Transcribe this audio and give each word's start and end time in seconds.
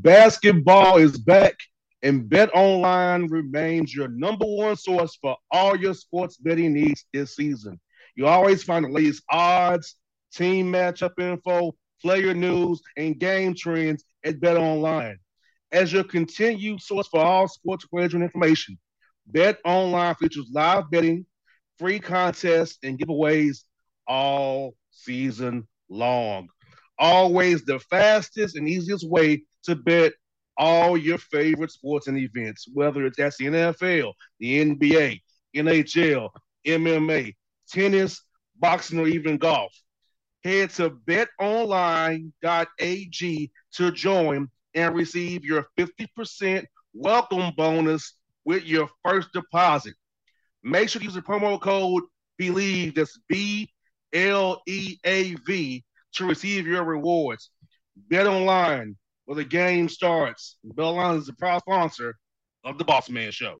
Basketball 0.00 0.98
is 0.98 1.18
back, 1.18 1.56
and 2.02 2.28
Bet 2.28 2.50
Online 2.54 3.26
remains 3.26 3.92
your 3.92 4.06
number 4.06 4.46
one 4.46 4.76
source 4.76 5.18
for 5.20 5.36
all 5.50 5.74
your 5.74 5.92
sports 5.92 6.36
betting 6.36 6.72
needs 6.72 7.04
this 7.12 7.34
season. 7.34 7.80
You 8.14 8.28
always 8.28 8.62
find 8.62 8.84
the 8.84 8.90
latest 8.90 9.24
odds, 9.28 9.96
team 10.32 10.72
matchup 10.72 11.18
info, 11.18 11.74
player 12.00 12.32
news, 12.32 12.80
and 12.96 13.18
game 13.18 13.56
trends 13.56 14.04
at 14.24 14.38
Bet 14.38 14.56
Online. 14.56 15.18
As 15.72 15.92
your 15.92 16.04
continued 16.04 16.80
source 16.80 17.08
for 17.08 17.18
all 17.18 17.48
sports 17.48 17.84
wagering 17.90 18.22
information, 18.22 18.78
Bet 19.26 19.58
Online 19.64 20.14
features 20.14 20.48
live 20.52 20.88
betting, 20.92 21.26
free 21.76 21.98
contests, 21.98 22.78
and 22.84 23.00
giveaways 23.00 23.64
all 24.06 24.76
season 24.92 25.66
long. 25.88 26.46
Always 27.00 27.64
the 27.64 27.80
fastest 27.80 28.54
and 28.54 28.68
easiest 28.68 29.08
way 29.08 29.42
to 29.64 29.74
bet 29.74 30.12
all 30.56 30.96
your 30.96 31.18
favorite 31.18 31.70
sports 31.70 32.08
and 32.08 32.18
events, 32.18 32.66
whether 32.72 33.06
it's 33.06 33.16
that's 33.16 33.36
the 33.38 33.46
NFL, 33.46 34.12
the 34.40 34.64
NBA, 34.64 35.20
NHL, 35.56 36.30
MMA, 36.66 37.34
tennis, 37.68 38.22
boxing, 38.56 38.98
or 38.98 39.06
even 39.06 39.38
golf. 39.38 39.72
Head 40.44 40.70
to 40.70 40.90
betonline.ag 40.90 42.32
to 43.74 43.92
join 43.92 44.48
and 44.74 44.94
receive 44.94 45.44
your 45.44 45.66
50% 45.78 46.64
welcome 46.92 47.52
bonus 47.56 48.14
with 48.44 48.64
your 48.64 48.88
first 49.04 49.32
deposit. 49.32 49.94
Make 50.62 50.88
sure 50.88 51.00
to 51.00 51.04
use 51.04 51.14
the 51.14 51.22
promo 51.22 51.60
code 51.60 52.02
BLEAV, 52.40 52.94
that's 52.94 53.18
B 53.28 53.70
L 54.12 54.62
E 54.66 54.96
A 55.04 55.34
V, 55.46 55.84
to 56.14 56.26
receive 56.26 56.66
your 56.66 56.84
rewards. 56.84 57.50
Bet 57.96 58.26
online 58.26 58.96
where 59.28 59.36
the 59.36 59.44
game 59.44 59.90
starts. 59.90 60.56
Bet 60.64 60.86
online 60.86 61.18
is 61.18 61.26
the 61.26 61.34
proud 61.34 61.60
sponsor 61.60 62.16
of 62.64 62.78
the 62.78 62.84
Boss 62.84 63.10
Man 63.10 63.30
Show. 63.30 63.58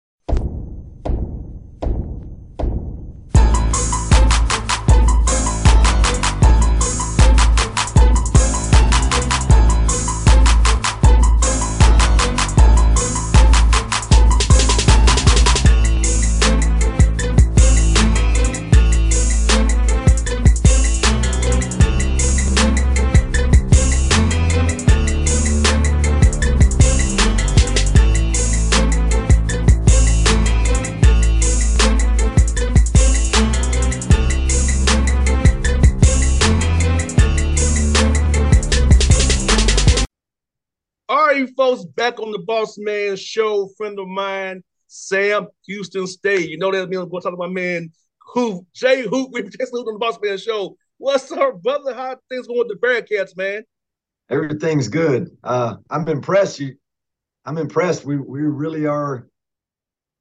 Folks, 41.68 41.84
back 41.84 42.18
on 42.20 42.32
the 42.32 42.38
Boss 42.38 42.78
Man 42.78 43.16
Show. 43.16 43.68
Friend 43.76 43.98
of 43.98 44.08
mine, 44.08 44.62
Sam 44.86 45.48
Houston 45.66 46.06
State. 46.06 46.48
You 46.48 46.58
know 46.58 46.70
that 46.72 46.88
means 46.88 47.02
I'm 47.02 47.08
going 47.08 47.20
to 47.22 47.28
talk 47.30 47.32
to 47.34 47.36
my 47.36 47.48
man 47.48 47.90
Hoop, 48.34 48.66
Jay 48.74 49.02
Hoop. 49.02 49.30
We 49.32 49.42
just 49.42 49.72
on 49.72 49.84
the 49.84 49.98
Boss 49.98 50.18
Man 50.22 50.38
Show. 50.38 50.76
What's 50.98 51.30
up, 51.32 51.62
brother? 51.62 51.94
How 51.94 52.16
things 52.28 52.46
going 52.46 52.58
with 52.58 52.68
the 52.68 52.86
Bearcats, 52.86 53.36
man? 53.36 53.62
Everything's 54.30 54.88
good. 54.88 55.30
Uh, 55.44 55.76
I'm 55.90 56.06
impressed. 56.08 56.60
You, 56.60 56.74
I'm 57.44 57.58
impressed. 57.58 58.04
We 58.04 58.16
we 58.18 58.40
really 58.42 58.86
are 58.86 59.26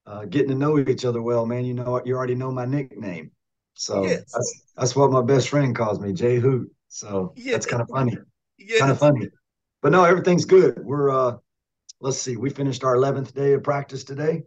uh, 0.06 0.26
getting 0.26 0.50
to 0.50 0.56
know 0.56 0.80
each 0.80 1.04
other 1.04 1.22
well, 1.22 1.46
man. 1.46 1.66
You 1.66 1.74
know, 1.74 2.02
you 2.06 2.16
already 2.16 2.36
know 2.36 2.52
my 2.52 2.66
nickname, 2.66 3.32
so 3.74 4.06
Yes. 4.06 4.32
that's 4.32 4.62
that's 4.78 4.96
what 4.96 5.12
my 5.12 5.22
best 5.22 5.50
friend 5.50 5.76
calls 5.76 6.00
me, 6.00 6.14
Jay 6.14 6.38
Hoot. 6.40 6.72
So 6.90 7.34
Yeah. 7.36 7.54
that's 7.54 7.66
kind 7.66 7.82
of 7.82 7.90
funny, 7.90 8.18
Yeah, 8.58 8.80
kind 8.80 8.92
of 8.92 9.00
funny. 9.00 9.28
But 9.82 9.92
no, 9.92 10.04
everything's 10.04 10.46
good. 10.46 10.80
We're 10.84 11.10
uh, 11.10 11.38
let's 12.02 12.18
see, 12.18 12.38
we 12.38 12.50
finished 12.50 12.84
our 12.84 12.96
11th 12.96 13.34
day 13.34 13.54
of 13.54 13.64
practice 13.64 14.04
today, 14.04 14.44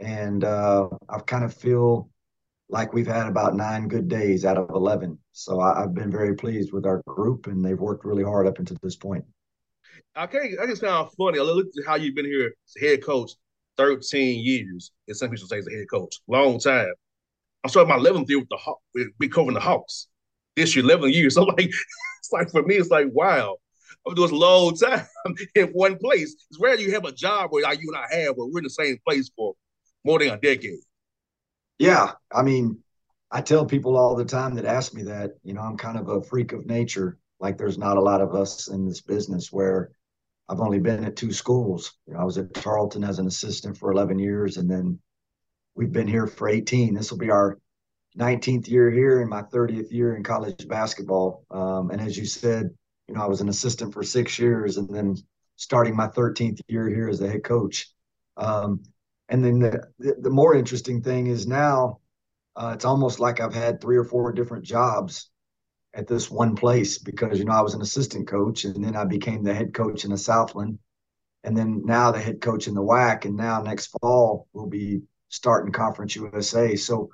and 0.00 0.44
uh, 0.44 0.88
I 1.08 1.18
kind 1.20 1.44
of 1.44 1.54
feel 1.54 2.10
like 2.68 2.92
we've 2.92 3.06
had 3.06 3.26
about 3.26 3.54
nine 3.54 3.88
good 3.88 4.08
days 4.08 4.44
out 4.44 4.56
of 4.56 4.70
11. 4.70 5.18
So 5.32 5.60
I, 5.60 5.82
I've 5.82 5.94
been 5.94 6.10
very 6.10 6.34
pleased 6.34 6.72
with 6.72 6.86
our 6.86 7.02
group, 7.06 7.46
and 7.46 7.64
they've 7.64 7.78
worked 7.78 8.04
really 8.04 8.24
hard 8.24 8.46
up 8.46 8.58
until 8.58 8.76
this 8.82 8.96
point. 8.96 9.24
I 10.16 10.26
can't. 10.26 10.58
I 10.60 10.66
just 10.66 10.82
found 10.82 11.10
funny. 11.12 11.38
I 11.38 11.42
looked 11.42 11.78
at 11.78 11.86
how 11.86 11.96
you've 11.96 12.14
been 12.14 12.24
here 12.24 12.46
as 12.66 12.82
head 12.82 13.04
coach, 13.04 13.32
thirteen 13.76 14.44
years. 14.44 14.92
And 15.08 15.16
some 15.16 15.30
people 15.30 15.46
say 15.46 15.58
as 15.58 15.66
a 15.66 15.76
head 15.76 15.86
coach, 15.90 16.16
long 16.28 16.58
time. 16.58 16.92
I'm 17.62 17.70
starting 17.70 17.88
my 17.88 17.98
11th 17.98 18.28
year 18.28 18.40
with 18.40 18.48
the 18.50 18.58
with 18.94 19.18
be 19.18 19.28
covering 19.28 19.54
the 19.54 19.60
Hawks. 19.60 20.08
This 20.54 20.76
year, 20.76 20.84
11 20.84 21.10
years. 21.10 21.34
So 21.34 21.44
like, 21.44 21.58
it's 22.18 22.32
like 22.32 22.50
for 22.50 22.62
me, 22.62 22.76
it's 22.76 22.90
like 22.90 23.06
wow. 23.10 23.56
This 24.14 24.30
a 24.30 24.34
long 24.34 24.76
time 24.76 25.06
in 25.54 25.68
one 25.68 25.96
place. 25.98 26.34
It's 26.50 26.60
rare 26.60 26.78
you 26.78 26.92
have 26.92 27.04
a 27.04 27.12
job 27.12 27.50
where 27.50 27.72
you 27.74 27.92
and 27.94 27.96
I 27.96 28.22
have 28.22 28.36
where 28.36 28.46
we're 28.46 28.58
in 28.58 28.64
the 28.64 28.70
same 28.70 28.98
place 29.06 29.30
for 29.36 29.54
more 30.04 30.18
than 30.18 30.30
a 30.30 30.36
decade. 30.36 30.80
Yeah, 31.78 32.12
I 32.32 32.42
mean, 32.42 32.78
I 33.30 33.40
tell 33.40 33.66
people 33.66 33.96
all 33.96 34.14
the 34.14 34.24
time 34.24 34.54
that 34.54 34.64
ask 34.64 34.94
me 34.94 35.02
that, 35.04 35.32
you 35.42 35.54
know, 35.54 35.62
I'm 35.62 35.76
kind 35.76 35.98
of 35.98 36.08
a 36.08 36.22
freak 36.22 36.52
of 36.52 36.66
nature. 36.66 37.18
Like 37.40 37.58
there's 37.58 37.78
not 37.78 37.96
a 37.96 38.02
lot 38.02 38.20
of 38.20 38.34
us 38.34 38.68
in 38.68 38.86
this 38.86 39.00
business 39.00 39.52
where 39.52 39.90
I've 40.48 40.60
only 40.60 40.78
been 40.78 41.04
at 41.04 41.16
two 41.16 41.32
schools. 41.32 41.94
You 42.06 42.14
know, 42.14 42.20
I 42.20 42.24
was 42.24 42.38
at 42.38 42.54
Tarleton 42.54 43.02
as 43.02 43.18
an 43.18 43.26
assistant 43.26 43.76
for 43.76 43.90
11 43.90 44.18
years, 44.18 44.56
and 44.56 44.70
then 44.70 45.00
we've 45.74 45.92
been 45.92 46.06
here 46.06 46.26
for 46.26 46.48
18. 46.48 46.94
This 46.94 47.10
will 47.10 47.18
be 47.18 47.30
our 47.30 47.58
19th 48.18 48.68
year 48.68 48.90
here 48.90 49.20
and 49.20 49.30
my 49.30 49.42
30th 49.42 49.90
year 49.90 50.14
in 50.14 50.22
college 50.22 50.68
basketball. 50.68 51.44
Um, 51.50 51.90
and 51.90 52.00
as 52.00 52.16
you 52.16 52.26
said, 52.26 52.70
you 53.08 53.14
know, 53.14 53.22
I 53.22 53.26
was 53.26 53.40
an 53.40 53.48
assistant 53.48 53.92
for 53.92 54.02
six 54.02 54.38
years, 54.38 54.76
and 54.76 54.88
then 54.88 55.16
starting 55.56 55.96
my 55.96 56.08
13th 56.08 56.60
year 56.68 56.88
here 56.88 57.08
as 57.08 57.20
a 57.20 57.28
head 57.28 57.44
coach. 57.44 57.88
Um, 58.36 58.82
and 59.28 59.44
then 59.44 59.58
the, 59.60 60.16
the, 60.20 60.30
more 60.30 60.54
interesting 60.54 61.00
thing 61.00 61.28
is 61.28 61.46
now 61.46 62.00
uh, 62.56 62.72
it's 62.74 62.84
almost 62.84 63.20
like 63.20 63.40
I've 63.40 63.54
had 63.54 63.80
three 63.80 63.96
or 63.96 64.04
four 64.04 64.32
different 64.32 64.64
jobs 64.64 65.30
at 65.94 66.08
this 66.08 66.30
one 66.30 66.56
place 66.56 66.98
because 66.98 67.38
you 67.38 67.44
know 67.44 67.52
I 67.52 67.60
was 67.60 67.74
an 67.74 67.82
assistant 67.82 68.26
coach 68.26 68.64
and 68.64 68.84
then 68.84 68.96
I 68.96 69.04
became 69.04 69.44
the 69.44 69.54
head 69.54 69.72
coach 69.72 70.04
in 70.04 70.10
the 70.10 70.18
Southland, 70.18 70.78
and 71.44 71.56
then 71.56 71.82
now 71.84 72.10
the 72.10 72.20
head 72.20 72.40
coach 72.40 72.66
in 72.66 72.74
the 72.74 72.82
WAC, 72.82 73.24
and 73.24 73.36
now 73.36 73.62
next 73.62 73.94
fall 74.00 74.48
we'll 74.52 74.66
be 74.66 75.02
starting 75.28 75.72
Conference 75.72 76.16
USA. 76.16 76.74
So, 76.76 77.10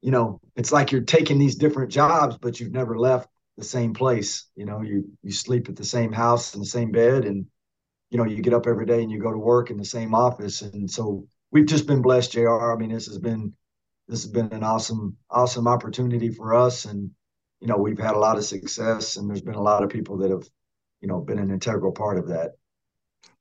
you 0.00 0.10
know, 0.10 0.40
it's 0.56 0.72
like 0.72 0.92
you're 0.92 1.02
taking 1.02 1.38
these 1.38 1.56
different 1.56 1.90
jobs, 1.92 2.38
but 2.38 2.58
you've 2.58 2.72
never 2.72 2.98
left 2.98 3.28
the 3.60 3.66
same 3.66 3.94
place. 3.94 4.46
You 4.56 4.66
know, 4.66 4.82
you 4.82 5.04
you 5.22 5.32
sleep 5.32 5.68
at 5.68 5.76
the 5.76 5.84
same 5.84 6.12
house 6.12 6.54
in 6.54 6.60
the 6.60 6.66
same 6.66 6.90
bed, 6.90 7.24
and 7.24 7.46
you 8.10 8.18
know, 8.18 8.24
you 8.24 8.42
get 8.42 8.54
up 8.54 8.66
every 8.66 8.86
day 8.86 9.02
and 9.02 9.10
you 9.10 9.20
go 9.20 9.30
to 9.30 9.38
work 9.38 9.70
in 9.70 9.76
the 9.76 9.84
same 9.84 10.14
office. 10.14 10.62
And 10.62 10.90
so 10.90 11.26
we've 11.50 11.66
just 11.66 11.86
been 11.86 12.02
blessed, 12.02 12.32
Jr. 12.32 12.72
I 12.72 12.76
mean, 12.76 12.92
this 12.92 13.06
has 13.06 13.18
been 13.18 13.52
this 14.08 14.22
has 14.22 14.30
been 14.30 14.52
an 14.52 14.64
awesome 14.64 15.16
awesome 15.30 15.68
opportunity 15.68 16.30
for 16.30 16.54
us, 16.54 16.84
and 16.86 17.10
you 17.60 17.68
know, 17.68 17.76
we've 17.76 17.98
had 17.98 18.14
a 18.14 18.18
lot 18.18 18.38
of 18.38 18.44
success, 18.44 19.16
and 19.16 19.28
there's 19.28 19.42
been 19.42 19.54
a 19.54 19.62
lot 19.62 19.84
of 19.84 19.90
people 19.90 20.16
that 20.18 20.30
have, 20.30 20.48
you 21.00 21.08
know, 21.08 21.20
been 21.20 21.38
an 21.38 21.50
integral 21.50 21.92
part 21.92 22.18
of 22.18 22.28
that. 22.28 22.52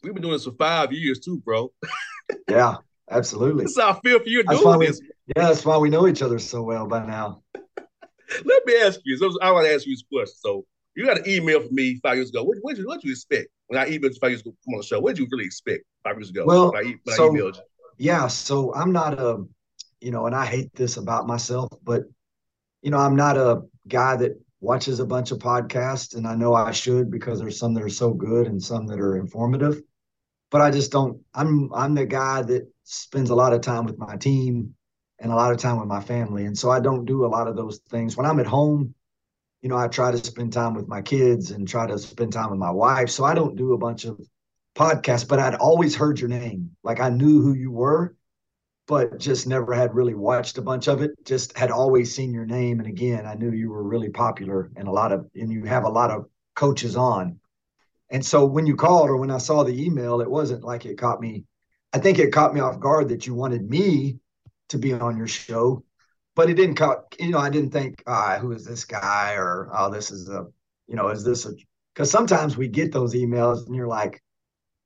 We've 0.04 0.14
been 0.14 0.22
doing 0.22 0.34
this 0.34 0.46
for 0.46 0.52
five 0.52 0.92
years 0.92 1.20
too, 1.20 1.40
bro. 1.40 1.72
yeah, 2.50 2.76
absolutely. 3.10 3.64
That's 3.64 3.80
how 3.80 3.92
I 3.92 4.00
feel 4.02 4.20
for 4.20 4.28
you 4.28 4.44
doing 4.44 4.80
this. 4.80 5.02
yeah, 5.36 5.48
that's 5.48 5.66
why 5.66 5.78
we 5.78 5.90
know 5.90 6.08
each 6.08 6.22
other 6.22 6.40
so 6.40 6.62
well 6.62 6.86
by 6.86 7.06
now. 7.06 7.42
Let 8.46 8.66
me 8.66 8.78
ask 8.82 9.00
you. 9.04 9.18
So 9.18 9.32
I 9.42 9.52
want 9.52 9.66
to 9.66 9.74
ask 9.74 9.86
you 9.86 9.94
this 9.94 10.04
question. 10.12 10.36
So 10.38 10.66
you 10.96 11.06
got 11.06 11.20
an 11.20 11.30
email 11.30 11.62
from 11.62 11.74
me 11.74 12.00
five 12.04 12.18
years 12.18 12.30
ago. 12.30 12.44
What 12.44 12.58
what 12.62 12.78
you 12.78 12.86
what 12.88 13.04
you 13.04 13.12
expect 13.12 13.48
when 13.68 13.80
I 13.80 13.90
emailed 13.90 14.14
you 14.14 14.20
five 14.22 14.32
years 14.32 14.42
ago 14.42 14.54
come 14.66 14.76
on 14.76 14.80
the 14.80 14.86
show? 14.86 15.00
What 15.00 15.16
did 15.16 15.22
you 15.22 15.28
really 15.32 15.46
expect 15.46 15.84
five 16.04 16.18
years 16.18 16.30
ago? 16.30 16.44
Well, 16.46 16.72
when 16.72 16.86
I, 16.86 16.96
when 17.04 17.16
so, 17.16 17.48
I 17.48 17.52
yeah. 17.98 18.28
So 18.28 18.74
I'm 18.74 18.92
not 18.92 19.20
a, 19.20 19.44
you 20.02 20.12
know, 20.12 20.26
and 20.26 20.36
I 20.36 20.46
hate 20.46 20.74
this 20.76 20.98
about 20.98 21.28
myself, 21.28 21.70
but 21.84 22.04
you 22.82 22.92
know, 22.92 22.98
I'm 22.98 23.16
not 23.16 23.38
a 23.38 23.62
guy 23.88 24.16
that 24.18 24.40
watches 24.62 25.00
a 25.00 25.06
bunch 25.06 25.32
of 25.32 25.40
podcasts, 25.40 26.16
and 26.16 26.28
I 26.28 26.36
know 26.36 26.54
I 26.54 26.72
should 26.72 27.10
because 27.12 27.40
there's 27.40 27.60
some 27.60 27.74
that 27.76 27.84
are 27.84 27.90
so 27.90 28.14
good 28.14 28.48
and 28.48 28.62
some 28.62 28.88
that 28.88 29.00
are 29.00 29.18
informative. 29.18 29.82
But 30.52 30.62
I 30.62 30.72
just 30.72 30.92
don't. 30.92 31.22
I'm 31.34 31.72
I'm 31.74 31.96
the 31.96 32.06
guy 32.06 32.42
that 32.42 32.68
spends 32.84 33.30
a 33.30 33.36
lot 33.36 33.54
of 33.54 33.62
time 33.62 33.86
with 33.86 33.98
my 33.98 34.18
team 34.18 34.76
and 35.20 35.32
a 35.32 35.36
lot 35.36 35.52
of 35.52 35.58
time 35.58 35.80
with 35.80 35.88
my 35.88 36.02
family, 36.02 36.46
and 36.46 36.58
so 36.58 36.70
I 36.72 36.80
don't 36.80 37.06
do 37.06 37.26
a 37.26 37.28
lot 37.28 37.48
of 37.48 37.56
those 37.56 37.80
things. 37.90 38.16
When 38.16 38.26
I'm 38.26 38.40
at 38.40 38.48
home, 38.48 38.94
you 39.62 39.70
know, 39.70 39.78
I 39.78 39.88
try 39.88 40.12
to 40.12 40.18
spend 40.18 40.54
time 40.54 40.74
with 40.74 40.88
my 40.88 41.02
kids 41.02 41.52
and 41.52 41.68
try 41.68 41.86
to 41.88 42.00
spend 42.00 42.34
time 42.34 42.50
with 42.52 42.60
my 42.60 42.72
wife. 42.72 43.10
So 43.10 43.26
I 43.26 43.34
don't 43.34 43.58
do 43.58 43.74
a 43.74 43.78
bunch 43.78 44.06
of 44.06 44.20
podcasts, 44.76 45.28
but 45.28 45.40
I'd 45.40 45.56
always 45.56 45.96
heard 45.96 46.20
your 46.20 46.30
name. 46.30 46.72
Like 46.84 47.02
I 47.02 47.10
knew 47.10 47.42
who 47.42 47.54
you 47.54 47.72
were 47.72 48.16
but 48.90 49.20
just 49.20 49.46
never 49.46 49.72
had 49.72 49.94
really 49.94 50.16
watched 50.16 50.58
a 50.58 50.64
bunch 50.64 50.88
of 50.88 51.04
it. 51.04 51.12
Just 51.24 51.56
had 51.56 51.70
always 51.70 52.14
seen 52.14 52.34
your 52.34 52.48
name, 52.48 52.80
and 52.80 52.90
again, 52.90 53.24
I 53.28 53.36
knew 53.36 53.52
you 53.52 53.70
were 53.70 53.84
really 53.84 54.10
popular 54.10 54.72
and 54.76 54.88
a 54.88 54.92
lot 54.92 55.12
of, 55.12 55.30
and 55.36 55.54
you 55.54 55.64
have 55.66 55.84
a 55.84 55.90
lot 55.90 56.10
of 56.10 56.26
coaches 56.56 56.96
on. 56.96 57.40
And 58.10 58.26
so 58.26 58.46
when 58.46 58.66
you 58.66 58.76
called 58.76 59.12
or 59.12 59.18
when 59.18 59.30
I 59.30 59.38
saw 59.38 59.64
the 59.64 59.86
email, 59.86 60.22
it 60.22 60.30
wasn't 60.30 60.64
like 60.64 60.88
it 60.88 60.98
caught 60.98 61.22
me. 61.22 61.46
I 61.94 62.00
think 62.00 62.18
it 62.18 62.34
caught 62.34 62.56
me 62.56 62.62
off 62.62 62.80
guard 62.80 63.10
that 63.10 63.28
you 63.28 63.36
wanted 63.36 63.70
me 63.70 64.18
to 64.70 64.78
be 64.78 64.94
on 64.94 65.18
your 65.18 65.28
show, 65.28 65.84
but 66.36 66.50
it 66.50 66.56
didn't 66.56 66.76
caught. 66.76 67.16
You 67.20 67.32
know, 67.32 67.40
I 67.40 67.50
didn't 67.50 67.72
think, 67.72 68.04
ah, 68.08 68.38
who 68.40 68.52
is 68.52 68.66
this 68.66 68.86
guy, 68.86 69.34
or 69.34 69.70
oh, 69.74 69.92
this 69.92 70.12
is 70.12 70.30
a, 70.30 70.48
you 70.88 70.96
know, 70.96 71.10
is 71.10 71.24
this 71.24 71.46
a? 71.46 71.52
Because 71.94 72.10
sometimes 72.10 72.56
we 72.56 72.68
get 72.68 72.92
those 72.92 73.14
emails 73.14 73.66
and 73.66 73.76
you're 73.76 73.88
like, 73.88 74.24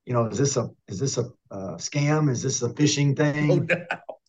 you 0.05 0.13
know, 0.13 0.25
is 0.25 0.37
this 0.37 0.57
a 0.57 0.69
is 0.87 0.99
this 0.99 1.17
a 1.17 1.25
uh, 1.51 1.75
scam? 1.75 2.29
Is 2.29 2.41
this 2.41 2.61
a 2.61 2.69
phishing 2.69 3.15
thing? 3.15 3.51
Oh, 3.51 3.75
no. 3.75 3.85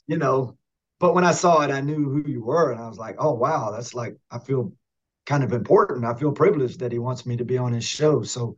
You 0.07 0.19
know, 0.19 0.59
but 1.01 1.15
when 1.15 1.25
I 1.25 1.33
saw 1.33 1.63
it, 1.63 1.71
I 1.71 1.81
knew 1.81 2.05
who 2.09 2.31
you 2.31 2.45
were, 2.45 2.73
and 2.73 2.81
I 2.81 2.89
was 2.89 2.99
like, 2.99 3.17
oh 3.19 3.33
wow, 3.33 3.71
that's 3.71 3.95
like 3.95 4.17
I 4.31 4.39
feel 4.39 4.73
kind 5.27 5.43
of 5.43 5.53
important. 5.53 6.05
I 6.05 6.15
feel 6.15 6.33
privileged 6.33 6.81
that 6.81 6.93
he 6.93 6.99
wants 6.99 7.25
me 7.27 7.37
to 7.37 7.45
be 7.45 7.59
on 7.59 7.73
his 7.73 7.85
show. 7.85 8.23
So 8.23 8.57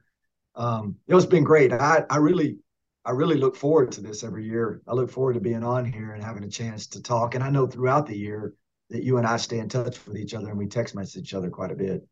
um, 0.56 0.96
it 1.06 1.14
has 1.14 1.26
been 1.26 1.44
great. 1.44 1.72
I 1.72 2.04
I 2.10 2.16
really 2.16 2.58
I 3.06 3.12
really 3.12 3.36
look 3.36 3.54
forward 3.54 3.92
to 3.92 4.00
this 4.00 4.24
every 4.24 4.44
year. 4.44 4.82
I 4.88 4.92
look 4.92 5.10
forward 5.10 5.34
to 5.34 5.40
being 5.40 5.62
on 5.62 5.84
here 5.84 6.14
and 6.14 6.24
having 6.24 6.42
a 6.42 6.48
chance 6.48 6.88
to 6.88 7.02
talk. 7.02 7.36
And 7.36 7.44
I 7.44 7.50
know 7.50 7.68
throughout 7.68 8.06
the 8.06 8.16
year 8.18 8.54
that 8.90 9.04
you 9.04 9.18
and 9.18 9.26
I 9.26 9.36
stay 9.36 9.60
in 9.60 9.68
touch 9.68 10.04
with 10.06 10.16
each 10.16 10.34
other 10.34 10.48
and 10.48 10.58
we 10.58 10.66
text 10.66 10.96
message 10.96 11.22
each 11.22 11.34
other 11.34 11.48
quite 11.48 11.70
a 11.70 11.76
bit. 11.76 12.04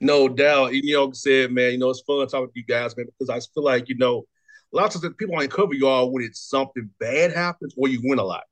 No 0.00 0.28
doubt. 0.28 0.72
You 0.72 0.94
know, 0.94 1.12
said, 1.12 1.52
man, 1.52 1.72
you 1.72 1.78
know, 1.78 1.90
it's 1.90 2.00
fun 2.00 2.26
talking 2.26 2.46
to 2.46 2.52
you 2.54 2.64
guys, 2.64 2.96
man, 2.96 3.06
because 3.06 3.28
I 3.28 3.38
feel 3.54 3.64
like, 3.64 3.90
you 3.90 3.98
know, 3.98 4.24
lots 4.72 4.94
of 4.94 5.02
people 5.18 5.34
only 5.34 5.48
cover 5.48 5.74
y'all 5.74 6.10
when 6.10 6.24
it's 6.24 6.40
something 6.40 6.88
bad 6.98 7.34
happens 7.34 7.74
or 7.76 7.88
you 7.88 8.00
win 8.02 8.18
a 8.18 8.24
lot. 8.24 8.44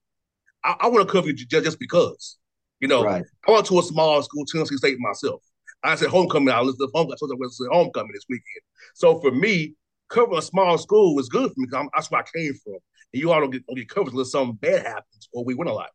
I, 0.62 0.76
I 0.80 0.88
want 0.88 1.08
to 1.08 1.12
cover 1.12 1.28
you 1.28 1.34
just, 1.34 1.64
just 1.64 1.80
because. 1.80 2.36
You 2.80 2.88
know, 2.88 3.02
right. 3.02 3.24
I 3.46 3.50
went 3.50 3.66
to 3.66 3.78
a 3.78 3.82
small 3.82 4.22
school, 4.22 4.44
Tennessee 4.44 4.76
State 4.76 4.98
myself. 5.00 5.42
I 5.82 5.94
said 5.94 6.10
homecoming. 6.10 6.52
I 6.52 6.60
listened 6.60 6.80
to 6.80 6.90
homecoming. 6.94 7.32
I 7.32 7.36
was 7.38 7.56
to 7.56 7.68
homecoming 7.72 8.12
this 8.12 8.26
weekend. 8.28 8.62
So 8.94 9.20
for 9.20 9.30
me, 9.30 9.74
covering 10.08 10.38
a 10.38 10.42
small 10.42 10.78
school 10.78 11.14
was 11.14 11.28
good 11.28 11.50
for 11.50 11.54
me 11.56 11.66
because 11.70 11.88
that's 11.94 12.10
where 12.10 12.22
I 12.22 12.38
came 12.38 12.54
from. 12.64 12.78
And 13.12 13.22
you 13.22 13.32
all 13.32 13.40
don't 13.40 13.50
get, 13.50 13.66
don't 13.66 13.76
get 13.76 13.88
covered 13.88 14.12
unless 14.12 14.32
something 14.32 14.56
bad 14.56 14.86
happens 14.86 15.28
or 15.32 15.44
we 15.44 15.54
win 15.54 15.68
a 15.68 15.72
lot. 15.72 15.90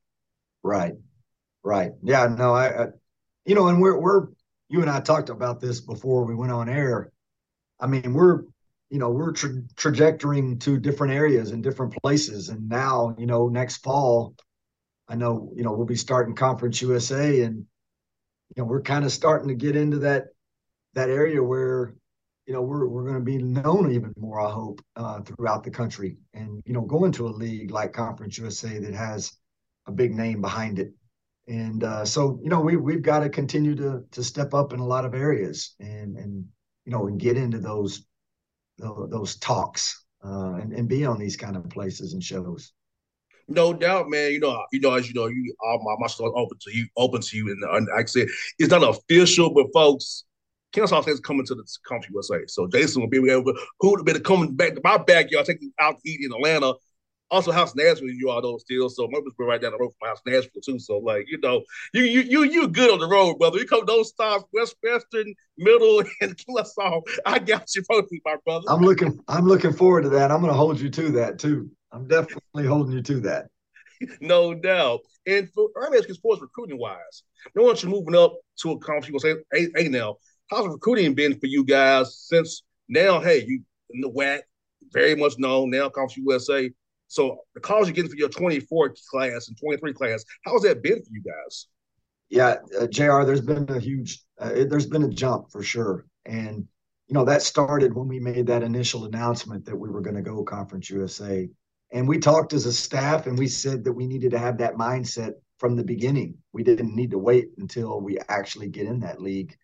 Right, 0.63 0.93
right. 1.63 1.91
Yeah, 2.01 2.27
no, 2.27 2.53
I, 2.53 2.83
I, 2.83 2.87
you 3.45 3.55
know, 3.55 3.67
and 3.67 3.81
we're 3.81 3.99
we're 3.99 4.27
you 4.69 4.81
and 4.81 4.89
I 4.89 5.01
talked 5.01 5.29
about 5.29 5.59
this 5.59 5.81
before 5.81 6.25
we 6.25 6.35
went 6.35 6.51
on 6.51 6.69
air. 6.69 7.11
I 7.79 7.87
mean, 7.87 8.13
we're 8.13 8.43
you 8.93 8.99
know 8.99 9.09
we're 9.09 9.31
tra- 9.31 9.63
trajectorying 9.75 10.59
to 10.59 10.79
different 10.79 11.13
areas 11.13 11.49
and 11.49 11.63
different 11.63 11.95
places 12.03 12.49
and 12.49 12.69
now 12.69 13.15
you 13.17 13.25
know 13.25 13.47
next 13.47 13.77
fall 13.77 14.35
i 15.07 15.15
know 15.15 15.51
you 15.55 15.63
know 15.63 15.73
we'll 15.73 15.87
be 15.87 15.95
starting 15.95 16.35
conference 16.35 16.79
usa 16.79 17.41
and 17.41 17.55
you 17.55 18.61
know 18.61 18.65
we're 18.65 18.83
kind 18.83 19.03
of 19.03 19.11
starting 19.11 19.47
to 19.47 19.55
get 19.55 19.75
into 19.75 19.97
that 19.97 20.25
that 20.93 21.09
area 21.09 21.41
where 21.41 21.95
you 22.45 22.53
know 22.53 22.61
we're, 22.61 22.87
we're 22.87 23.03
going 23.03 23.15
to 23.15 23.21
be 23.21 23.37
known 23.37 23.91
even 23.91 24.13
more 24.17 24.41
i 24.41 24.51
hope 24.51 24.81
uh, 24.95 25.21
throughout 25.21 25.63
the 25.63 25.71
country 25.71 26.17
and 26.33 26.61
you 26.65 26.73
know 26.73 26.81
going 26.81 27.11
to 27.11 27.27
a 27.27 27.29
league 27.29 27.71
like 27.71 27.93
conference 27.93 28.37
usa 28.37 28.79
that 28.79 28.93
has 28.93 29.33
a 29.87 29.91
big 29.91 30.13
name 30.13 30.41
behind 30.41 30.79
it 30.79 30.91
and 31.47 31.83
uh, 31.83 32.05
so 32.05 32.39
you 32.41 32.49
know 32.49 32.61
we, 32.61 32.77
we've 32.77 33.01
got 33.01 33.19
to 33.19 33.29
continue 33.29 33.75
to 33.75 34.03
to 34.11 34.23
step 34.23 34.53
up 34.53 34.73
in 34.73 34.79
a 34.79 34.85
lot 34.85 35.05
of 35.05 35.13
areas 35.13 35.75
and 35.79 36.17
and 36.17 36.45
you 36.85 36.91
know 36.91 37.07
and 37.07 37.19
get 37.19 37.37
into 37.37 37.59
those 37.59 38.05
those 38.77 39.37
talks 39.37 40.03
uh, 40.25 40.53
and, 40.53 40.73
and 40.73 40.89
be 40.89 41.05
on 41.05 41.19
these 41.19 41.35
kind 41.35 41.55
of 41.55 41.69
places 41.69 42.13
and 42.13 42.23
shows. 42.23 42.73
No 43.47 43.73
doubt, 43.73 44.09
man. 44.09 44.31
You 44.31 44.39
know, 44.39 44.63
you 44.71 44.79
know, 44.79 44.93
as 44.93 45.07
you 45.07 45.13
know, 45.13 45.27
you 45.27 45.53
all 45.61 45.81
my 45.83 45.95
my 45.99 46.07
store 46.07 46.35
open 46.37 46.57
to 46.61 46.75
you, 46.75 46.87
open 46.95 47.21
to 47.21 47.37
you, 47.37 47.51
and, 47.51 47.61
and 47.63 47.87
like 47.93 48.05
I 48.05 48.07
said, 48.07 48.27
it's 48.57 48.71
not 48.71 48.83
official, 48.83 49.53
but 49.53 49.67
folks, 49.73 50.23
State 50.73 51.07
is 51.07 51.19
coming 51.19 51.45
to 51.45 51.55
the 51.55 51.63
country 51.87 52.11
USA. 52.13 52.39
So 52.47 52.67
Jason 52.67 53.01
will 53.01 53.09
be 53.09 53.17
able 53.29 53.53
who 53.79 53.91
would 53.91 53.99
have 53.99 54.05
been 54.05 54.23
coming 54.23 54.55
back 54.55 54.75
to 54.75 54.81
my 54.83 54.97
backyard, 54.97 55.45
taking 55.45 55.71
out 55.79 55.99
to 55.99 56.09
eat 56.09 56.21
in 56.23 56.33
Atlanta 56.33 56.73
also 57.33 57.51
House 57.51 57.75
Nashville, 57.75 58.09
you 58.09 58.29
all 58.29 58.41
know 58.41 58.57
still. 58.57 58.89
So 58.89 59.07
Murfreesboro 59.09 59.47
right 59.47 59.59
down 59.59 59.71
the 59.71 59.77
road 59.79 59.91
from 59.99 60.09
House 60.09 60.21
Nashville 60.25 60.61
too. 60.63 60.79
So 60.79 60.99
like 60.99 61.25
you 61.27 61.39
know, 61.39 61.63
you 61.93 62.03
you 62.03 62.21
you 62.21 62.43
you 62.43 62.67
good 62.67 62.91
on 62.91 62.99
the 62.99 63.07
road, 63.07 63.39
brother. 63.39 63.57
You 63.57 63.65
come 63.65 63.85
those 63.85 64.09
stops, 64.09 64.45
West 64.53 64.75
Western, 64.83 65.33
Middle, 65.57 66.03
and 66.21 66.37
Kennesaw. 66.37 67.01
I 67.25 67.39
got 67.39 67.75
you, 67.75 67.83
my 68.23 68.35
brother. 68.45 68.65
I'm 68.69 68.81
looking 68.81 69.19
I'm 69.27 69.47
looking 69.47 69.73
forward 69.73 70.03
to 70.03 70.09
that. 70.09 70.31
I'm 70.31 70.41
going 70.41 70.53
to 70.53 70.57
hold 70.57 70.79
you 70.79 70.89
to 70.89 71.11
that 71.13 71.39
too. 71.39 71.69
I'm 71.91 72.07
definitely 72.07 72.65
holding 72.65 72.93
you 72.93 73.01
to 73.01 73.19
that. 73.21 73.47
no 74.21 74.53
doubt. 74.53 75.01
And 75.25 75.49
for 75.49 75.69
early 75.75 76.01
sports 76.13 76.41
recruiting 76.41 76.77
wise, 76.77 77.23
no 77.55 77.63
one 77.63 77.75
should 77.75 77.89
moving 77.89 78.15
up 78.15 78.37
to 78.61 78.71
a 78.71 78.79
conference. 78.79 79.07
You 79.07 79.19
gonna 79.19 79.35
say, 79.53 79.69
hey, 79.75 79.83
hey, 79.83 79.89
now, 79.89 80.17
how's 80.53 80.67
recruiting 80.67 81.15
been 81.15 81.39
for 81.39 81.47
you 81.47 81.63
guys 81.63 82.15
since 82.17 82.63
now? 82.87 83.19
Hey, 83.19 83.43
you 83.45 83.61
in 83.89 84.01
the 84.01 84.09
WAC, 84.09 84.41
very 84.91 85.15
much 85.15 85.33
known 85.37 85.69
now, 85.69 85.89
Conference 85.89 86.17
USA. 86.17 86.71
So 87.07 87.39
the 87.55 87.59
calls 87.59 87.87
you're 87.87 87.95
getting 87.95 88.11
for 88.11 88.17
your 88.17 88.29
24 88.29 88.95
class 89.09 89.47
and 89.47 89.57
23 89.59 89.93
class, 89.93 90.23
how's 90.45 90.61
that 90.63 90.83
been 90.83 91.01
for 91.01 91.09
you 91.11 91.21
guys? 91.21 91.67
Yeah, 92.29 92.55
uh, 92.79 92.87
Jr. 92.87 93.23
There's 93.23 93.41
been 93.41 93.69
a 93.69 93.79
huge, 93.79 94.21
uh, 94.39 94.51
it, 94.53 94.69
there's 94.69 94.87
been 94.87 95.03
a 95.03 95.09
jump 95.09 95.51
for 95.51 95.61
sure, 95.61 96.05
and 96.25 96.67
you 97.07 97.13
know 97.13 97.25
that 97.25 97.41
started 97.41 97.93
when 97.93 98.07
we 98.07 98.19
made 98.19 98.47
that 98.47 98.63
initial 98.63 99.05
announcement 99.05 99.65
that 99.65 99.75
we 99.75 99.89
were 99.89 100.01
going 100.01 100.15
to 100.15 100.21
go 100.21 100.43
Conference 100.43 100.89
USA, 100.89 101.47
and 101.91 102.07
we 102.07 102.17
talked 102.17 102.53
as 102.53 102.65
a 102.65 102.73
staff 102.73 103.27
and 103.27 103.37
we 103.37 103.47
said 103.47 103.83
that 103.83 103.93
we 103.93 104.07
needed 104.07 104.31
to 104.31 104.39
have 104.39 104.57
that 104.57 104.75
mindset 104.75 105.33
from 105.59 105.75
the 105.75 105.83
beginning. 105.83 106.35
We 106.51 106.63
didn't 106.63 106.95
need 106.95 107.11
to 107.11 107.19
wait 107.19 107.49
until 107.59 108.01
we 108.01 108.17
actually 108.29 108.69
get 108.69 108.87
in 108.87 108.99
that 109.01 109.21
league. 109.21 109.55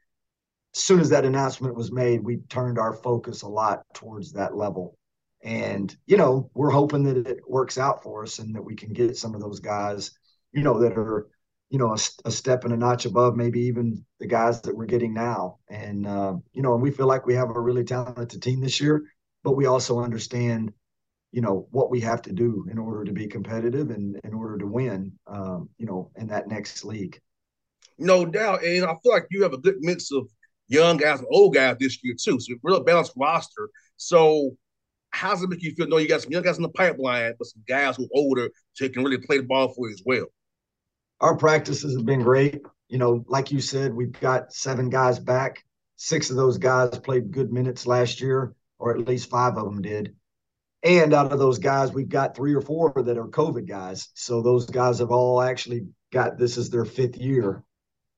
As 0.76 0.84
soon 0.84 1.00
as 1.00 1.10
that 1.10 1.26
announcement 1.26 1.76
was 1.76 1.92
made, 1.92 2.24
we 2.24 2.38
turned 2.50 2.78
our 2.78 2.94
focus 2.94 3.42
a 3.42 3.48
lot 3.48 3.84
towards 3.94 4.34
that 4.34 4.56
level 4.56 5.00
and, 5.44 5.96
you 6.06 6.18
know, 6.18 6.50
we're 6.54 6.70
hoping 6.70 7.04
that 7.04 7.28
it 7.28 7.40
works 7.48 7.78
out 7.78 8.04
for 8.04 8.24
us 8.24 8.40
and 8.40 8.56
that 8.56 8.64
we 8.64 8.76
can 8.76 8.92
get 8.92 9.18
some 9.18 9.34
of 9.34 9.42
those 9.42 9.60
guys, 9.60 10.12
you 10.52 10.64
know, 10.64 10.80
that 10.80 10.98
are, 10.98 11.28
you 11.70 11.80
know, 11.80 11.94
a, 11.94 11.98
a 12.26 12.32
step 12.32 12.66
and 12.66 12.74
a 12.74 12.78
notch 12.78 13.06
above 13.06 13.36
maybe 13.36 13.62
even 13.62 14.04
the 14.20 14.28
guys 14.28 14.62
that 14.62 14.76
we're 14.76 14.86
getting 14.86 15.14
now. 15.14 15.60
And, 15.70 16.06
uh, 16.06 16.36
you 16.52 16.62
know, 16.62 16.74
and 16.74 16.84
we 16.84 16.92
feel 16.92 17.08
like 17.08 17.26
we 17.26 17.36
have 17.36 17.50
a 17.50 17.60
really 17.60 17.86
talented 17.86 18.42
team 18.42 18.60
this 18.60 18.82
year, 18.82 19.04
but 19.44 19.56
we 19.56 19.66
also 19.66 20.00
understand, 20.00 20.74
you 21.32 21.42
know, 21.42 21.68
what 21.72 21.90
we 21.90 22.02
have 22.02 22.22
to 22.24 22.34
do 22.34 22.66
in 22.70 22.78
order 22.78 23.06
to 23.06 23.14
be 23.14 23.28
competitive 23.28 23.92
and 23.92 24.20
in 24.24 24.34
order 24.34 24.58
to 24.58 24.68
win, 24.68 25.14
um, 25.28 25.70
you 25.78 25.86
know, 25.86 26.12
in 26.18 26.28
that 26.28 26.50
next 26.50 26.84
league. 26.84 27.18
No 27.98 28.26
doubt. 28.26 28.64
And 28.64 28.84
I 28.84 28.96
feel 29.04 29.14
like 29.14 29.28
you 29.30 29.44
have 29.44 29.54
a 29.54 29.58
good 29.58 29.78
mix 29.80 30.12
of 30.12 30.28
young 30.70 30.98
guys 30.98 31.20
and 31.20 31.28
old 31.32 31.54
guys 31.54 31.78
this 31.80 32.00
year, 32.04 32.16
too. 32.20 32.40
So, 32.40 32.56
real 32.64 32.84
balanced 32.84 33.14
roster. 33.18 33.70
So, 33.98 34.56
how 35.12 35.32
does 35.32 35.44
it 35.44 35.50
make 35.50 35.62
you 35.62 35.74
feel? 35.76 35.88
No, 35.88 35.98
you 35.98 36.08
got 36.08 36.22
some 36.22 36.32
young 36.32 36.44
guys 36.44 36.58
in 36.58 36.64
the 36.64 36.70
pipeline, 36.70 37.34
but 37.38 37.48
some 37.48 37.64
guys 37.68 37.98
who 37.98 38.06
are 38.06 38.10
older 38.14 38.50
so 38.74 38.88
can 38.90 39.04
really 39.04 39.18
play 39.18 39.38
the 39.38 39.44
ball 39.44 39.70
for 39.70 39.88
you 39.88 39.94
as 39.94 40.04
well. 40.06 40.26
Our 41.20 41.36
practices 41.36 41.96
have 41.96 42.06
been 42.06 42.22
great. 42.22 42.62
You 42.88 42.98
know, 42.98 43.26
like 43.28 43.52
you 43.52 43.60
said, 43.60 43.94
we've 43.94 44.18
got 44.20 44.54
seven 44.54 44.90
guys 44.90 45.20
back. 45.20 45.64
Six 45.98 46.30
of 46.30 46.38
those 46.38 46.58
guys 46.58 46.98
played 47.00 47.32
good 47.32 47.52
minutes 47.52 47.86
last 47.86 48.22
year, 48.22 48.54
or 48.78 48.96
at 48.96 49.06
least 49.06 49.30
five 49.30 49.58
of 49.58 49.66
them 49.66 49.82
did. 49.82 50.16
And 50.82 51.14
out 51.14 51.34
of 51.34 51.40
those 51.40 51.60
guys, 51.60 51.92
we've 51.92 52.08
got 52.08 52.36
three 52.36 52.54
or 52.54 52.62
four 52.62 52.94
that 52.96 53.18
are 53.18 53.28
COVID 53.28 53.68
guys. 53.68 54.10
So 54.14 54.42
those 54.42 54.66
guys 54.66 55.00
have 55.00 55.12
all 55.12 55.42
actually 55.42 55.88
got 56.12 56.38
this 56.38 56.58
is 56.58 56.70
their 56.70 56.86
fifth 56.86 57.18
year. 57.18 57.64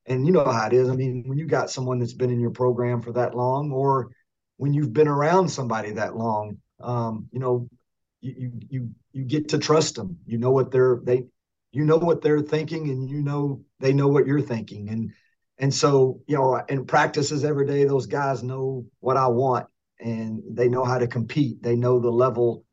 And 0.06 0.26
you 0.26 0.34
know 0.34 0.46
how 0.46 0.68
it 0.68 0.74
is. 0.74 0.90
I 0.90 0.96
mean, 0.96 1.24
when 1.28 1.38
you 1.38 1.46
got 1.46 1.70
someone 1.70 2.00
that's 2.00 2.14
been 2.14 2.32
in 2.32 2.40
your 2.40 2.52
program 2.52 3.02
for 3.02 3.12
that 3.14 3.36
long, 3.36 3.72
or 3.72 4.10
when 4.58 4.74
you've 4.74 4.94
been 4.94 5.08
around 5.08 5.48
somebody 5.50 5.92
that 5.92 6.16
long, 6.16 6.58
um, 6.80 7.28
you 7.32 7.40
know, 7.40 7.70
you 8.22 8.52
you 8.70 8.90
you 9.14 9.24
get 9.24 9.50
to 9.50 9.60
trust 9.60 9.96
them. 9.96 10.18
You 10.26 10.38
know 10.38 10.52
what 10.52 10.72
they're 10.72 11.00
they 11.04 11.26
you 11.72 11.86
know 11.86 11.98
what 11.98 12.22
they're 12.22 12.42
thinking 12.42 12.90
and 12.90 13.10
you 13.10 13.22
know 13.22 13.62
they 13.80 13.94
know 13.94 14.08
what 14.08 14.28
you're 14.28 14.42
thinking 14.42 14.90
and 14.90 15.12
and 15.58 15.74
so 15.74 16.20
you 16.28 16.36
know 16.36 16.62
in 16.70 16.86
practices 16.86 17.44
every 17.44 17.66
day 17.66 17.84
those 17.84 18.06
guys 18.06 18.44
know 18.44 18.86
what 19.00 19.18
i 19.18 19.28
want 19.28 19.68
and 20.00 20.42
they 20.50 20.68
know 20.68 20.84
how 20.84 20.98
to 20.98 21.08
compete 21.08 21.62
they 21.64 21.76
know 21.76 22.00
the 22.00 22.10
level 22.10 22.66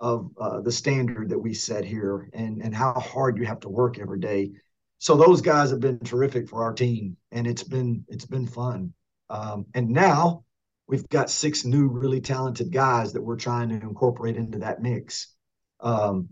of 0.00 0.30
uh, 0.40 0.60
the 0.60 0.72
standard 0.72 1.28
that 1.28 1.38
we 1.38 1.52
set 1.52 1.84
here 1.84 2.30
and 2.32 2.62
and 2.62 2.74
how 2.74 2.92
hard 2.94 3.36
you 3.36 3.44
have 3.44 3.60
to 3.60 3.68
work 3.68 3.98
every 3.98 4.18
day 4.18 4.50
so 4.98 5.16
those 5.16 5.40
guys 5.40 5.70
have 5.70 5.80
been 5.80 5.98
terrific 6.00 6.48
for 6.48 6.62
our 6.62 6.72
team 6.72 7.16
and 7.32 7.46
it's 7.46 7.62
been 7.62 8.04
it's 8.08 8.26
been 8.26 8.46
fun 8.46 8.92
um, 9.30 9.66
and 9.74 9.88
now 9.88 10.44
we've 10.86 11.08
got 11.08 11.30
six 11.30 11.64
new 11.64 11.88
really 11.88 12.20
talented 12.20 12.72
guys 12.72 13.12
that 13.12 13.22
we're 13.22 13.36
trying 13.36 13.68
to 13.68 13.74
incorporate 13.76 14.36
into 14.36 14.58
that 14.58 14.82
mix 14.82 15.34
um, 15.80 16.28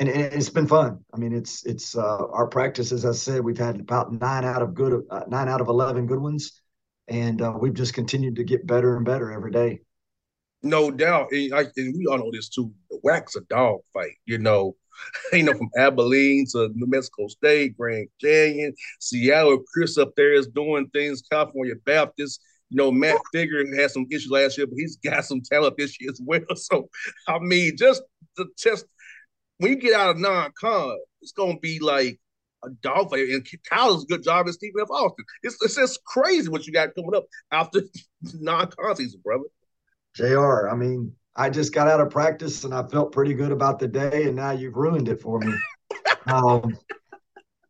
and, 0.00 0.08
and, 0.08 0.32
it's 0.32 0.48
been 0.48 0.66
fun. 0.66 1.04
I 1.12 1.18
mean, 1.18 1.32
it's 1.32 1.64
it's 1.66 1.96
uh, 1.96 2.26
our 2.30 2.46
practice. 2.46 2.90
As 2.90 3.04
I 3.04 3.12
said, 3.12 3.44
we've 3.44 3.58
had 3.58 3.78
about 3.78 4.12
nine 4.12 4.44
out 4.44 4.62
of 4.62 4.74
good 4.74 5.04
uh, 5.10 5.24
nine 5.28 5.48
out 5.48 5.60
of 5.60 5.68
eleven 5.68 6.06
good 6.06 6.20
ones, 6.20 6.60
and 7.06 7.40
uh, 7.42 7.52
we've 7.60 7.74
just 7.74 7.94
continued 7.94 8.36
to 8.36 8.44
get 8.44 8.66
better 8.66 8.96
and 8.96 9.04
better 9.04 9.30
every 9.30 9.52
day. 9.52 9.80
No 10.62 10.90
doubt, 10.90 11.28
and, 11.32 11.54
I, 11.54 11.66
and 11.76 11.94
we 11.96 12.06
all 12.06 12.18
know 12.18 12.30
this 12.32 12.48
too. 12.48 12.72
The 12.90 12.98
WAC's 13.04 13.36
a 13.36 13.42
dog 13.42 13.80
fight, 13.92 14.16
you 14.24 14.38
know. 14.38 14.76
You 15.32 15.44
know, 15.44 15.54
from 15.54 15.70
Abilene 15.76 16.46
to 16.52 16.70
New 16.74 16.86
Mexico 16.86 17.28
State, 17.28 17.76
Grand 17.76 18.08
Canyon, 18.20 18.74
Seattle. 18.98 19.62
Chris 19.72 19.96
up 19.96 20.14
there 20.16 20.34
is 20.34 20.48
doing 20.48 20.88
things. 20.88 21.22
California 21.30 21.74
Baptist. 21.86 22.40
You 22.68 22.76
know, 22.76 22.92
Matt 22.92 23.18
Figure 23.32 23.64
had 23.76 23.90
some 23.90 24.06
issues 24.10 24.30
last 24.30 24.56
year, 24.56 24.66
but 24.66 24.78
he's 24.78 24.96
got 24.96 25.24
some 25.24 25.40
talent 25.40 25.76
this 25.76 26.00
year 26.00 26.10
as 26.10 26.20
well. 26.24 26.40
So, 26.56 26.88
I 27.26 27.38
mean, 27.40 27.76
just 27.76 28.02
the 28.36 28.46
test 28.56 28.84
when 29.60 29.72
you 29.72 29.76
get 29.78 29.92
out 29.92 30.10
of 30.10 30.18
non-con, 30.18 30.96
it's 31.20 31.32
gonna 31.32 31.58
be 31.58 31.78
like 31.80 32.18
a 32.64 32.70
dogfight. 32.82 33.28
And 33.28 33.46
Kyle's 33.68 34.04
a 34.04 34.06
good 34.06 34.22
job 34.22 34.48
as 34.48 34.54
Stephen 34.54 34.80
F. 34.80 34.90
Austin. 34.90 35.24
It's, 35.42 35.56
it's 35.62 35.76
just 35.76 36.02
crazy 36.04 36.48
what 36.48 36.66
you 36.66 36.72
got 36.72 36.94
coming 36.94 37.14
up 37.14 37.26
after 37.52 37.82
non-con 38.34 38.96
season, 38.96 39.20
brother. 39.22 39.44
Jr. 40.14 40.68
I 40.68 40.74
mean, 40.76 41.14
I 41.36 41.50
just 41.50 41.72
got 41.72 41.88
out 41.88 42.00
of 42.00 42.10
practice 42.10 42.64
and 42.64 42.74
I 42.74 42.86
felt 42.86 43.12
pretty 43.12 43.34
good 43.34 43.52
about 43.52 43.78
the 43.78 43.88
day, 43.88 44.24
and 44.24 44.36
now 44.36 44.50
you've 44.50 44.76
ruined 44.76 45.08
it 45.08 45.20
for 45.20 45.38
me. 45.38 45.54
um, 46.26 46.76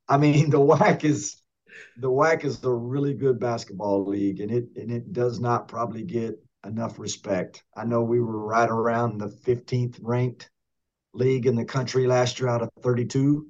I 0.09 0.17
mean, 0.17 0.51
the 0.51 0.59
WAC 0.59 1.05
is 1.05 1.41
the 1.99 2.11
WAC 2.11 2.45
is 2.45 2.63
a 2.65 2.71
really 2.71 3.15
good 3.15 3.39
basketball 3.39 4.07
league, 4.07 4.41
and 4.41 4.51
it 4.51 4.69
and 4.77 4.91
it 4.91 5.13
does 5.13 5.41
not 5.41 5.69
probably 5.69 6.03
get 6.03 6.43
enough 6.67 6.99
respect. 6.99 7.63
I 7.77 7.85
know 7.85 8.03
we 8.03 8.21
were 8.21 8.39
right 8.39 8.69
around 8.69 9.19
the 9.19 9.29
15th 9.29 9.99
ranked 10.03 10.51
league 11.15 11.47
in 11.47 11.57
the 11.57 11.65
country 11.65 12.07
last 12.07 12.39
year 12.39 12.49
out 12.49 12.63
of 12.63 12.71
32, 12.83 13.47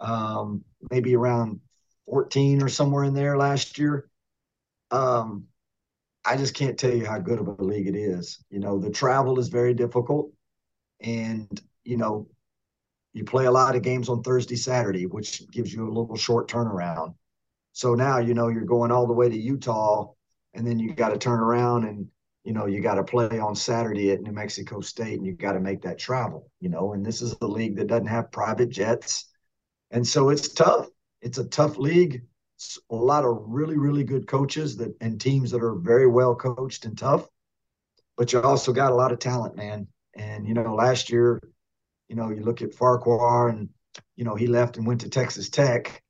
um, 0.00 0.64
maybe 0.90 1.14
around 1.14 1.60
14 2.06 2.62
or 2.62 2.68
somewhere 2.68 3.04
in 3.04 3.14
there 3.14 3.36
last 3.36 3.78
year. 3.78 4.08
Um, 4.90 5.46
I 6.24 6.36
just 6.36 6.54
can't 6.54 6.78
tell 6.78 6.94
you 6.94 7.06
how 7.06 7.18
good 7.18 7.38
of 7.38 7.48
a 7.48 7.62
league 7.62 7.86
it 7.86 7.96
is. 7.96 8.42
You 8.50 8.60
know, 8.60 8.78
the 8.78 8.90
travel 8.90 9.38
is 9.38 9.48
very 9.48 9.74
difficult, 9.74 10.32
and 11.00 11.60
you 11.84 11.96
know, 11.96 12.28
you 13.12 13.24
play 13.24 13.44
a 13.46 13.50
lot 13.50 13.76
of 13.76 13.82
games 13.82 14.08
on 14.08 14.22
Thursday, 14.22 14.56
Saturday, 14.56 15.06
which 15.06 15.48
gives 15.50 15.72
you 15.72 15.84
a 15.84 15.92
little 15.92 16.16
short 16.16 16.48
turnaround. 16.48 17.14
So 17.72 17.94
now 17.94 18.18
you 18.18 18.34
know 18.34 18.48
you're 18.48 18.64
going 18.64 18.90
all 18.90 19.06
the 19.06 19.12
way 19.12 19.28
to 19.28 19.36
Utah, 19.36 20.12
and 20.54 20.66
then 20.66 20.78
you 20.78 20.94
got 20.94 21.10
to 21.10 21.18
turn 21.18 21.40
around 21.40 21.84
and 21.84 22.08
you 22.44 22.52
know, 22.52 22.66
you 22.66 22.80
got 22.80 22.96
to 22.96 23.04
play 23.04 23.38
on 23.38 23.56
Saturday 23.56 24.10
at 24.10 24.20
New 24.20 24.32
Mexico 24.32 24.80
State 24.80 25.14
and 25.14 25.26
you 25.26 25.32
got 25.32 25.52
to 25.52 25.60
make 25.60 25.82
that 25.82 25.98
travel, 25.98 26.50
you 26.60 26.68
know, 26.68 26.92
and 26.92 27.04
this 27.04 27.22
is 27.22 27.34
a 27.40 27.46
league 27.46 27.76
that 27.76 27.86
doesn't 27.86 28.06
have 28.06 28.30
private 28.30 28.68
jets. 28.68 29.30
And 29.90 30.06
so 30.06 30.28
it's 30.28 30.48
tough. 30.48 30.88
It's 31.22 31.38
a 31.38 31.48
tough 31.48 31.78
league. 31.78 32.22
A 32.90 32.94
lot 32.94 33.24
of 33.24 33.38
really, 33.46 33.76
really 33.76 34.04
good 34.04 34.26
coaches 34.26 34.76
that 34.76 34.96
and 35.00 35.20
teams 35.20 35.50
that 35.50 35.62
are 35.62 35.74
very 35.74 36.06
well 36.06 36.34
coached 36.34 36.84
and 36.84 36.96
tough. 36.96 37.26
But 38.16 38.32
you 38.32 38.40
also 38.40 38.72
got 38.72 38.92
a 38.92 38.94
lot 38.94 39.12
of 39.12 39.18
talent, 39.18 39.56
man. 39.56 39.88
And, 40.14 40.46
you 40.46 40.54
know, 40.54 40.74
last 40.74 41.10
year, 41.10 41.40
you 42.08 42.16
know, 42.16 42.30
you 42.30 42.42
look 42.42 42.62
at 42.62 42.74
Farquhar 42.74 43.48
and, 43.48 43.70
you 44.16 44.24
know, 44.24 44.36
he 44.36 44.46
left 44.46 44.76
and 44.76 44.86
went 44.86 45.00
to 45.00 45.08
Texas 45.08 45.50
Tech. 45.50 46.02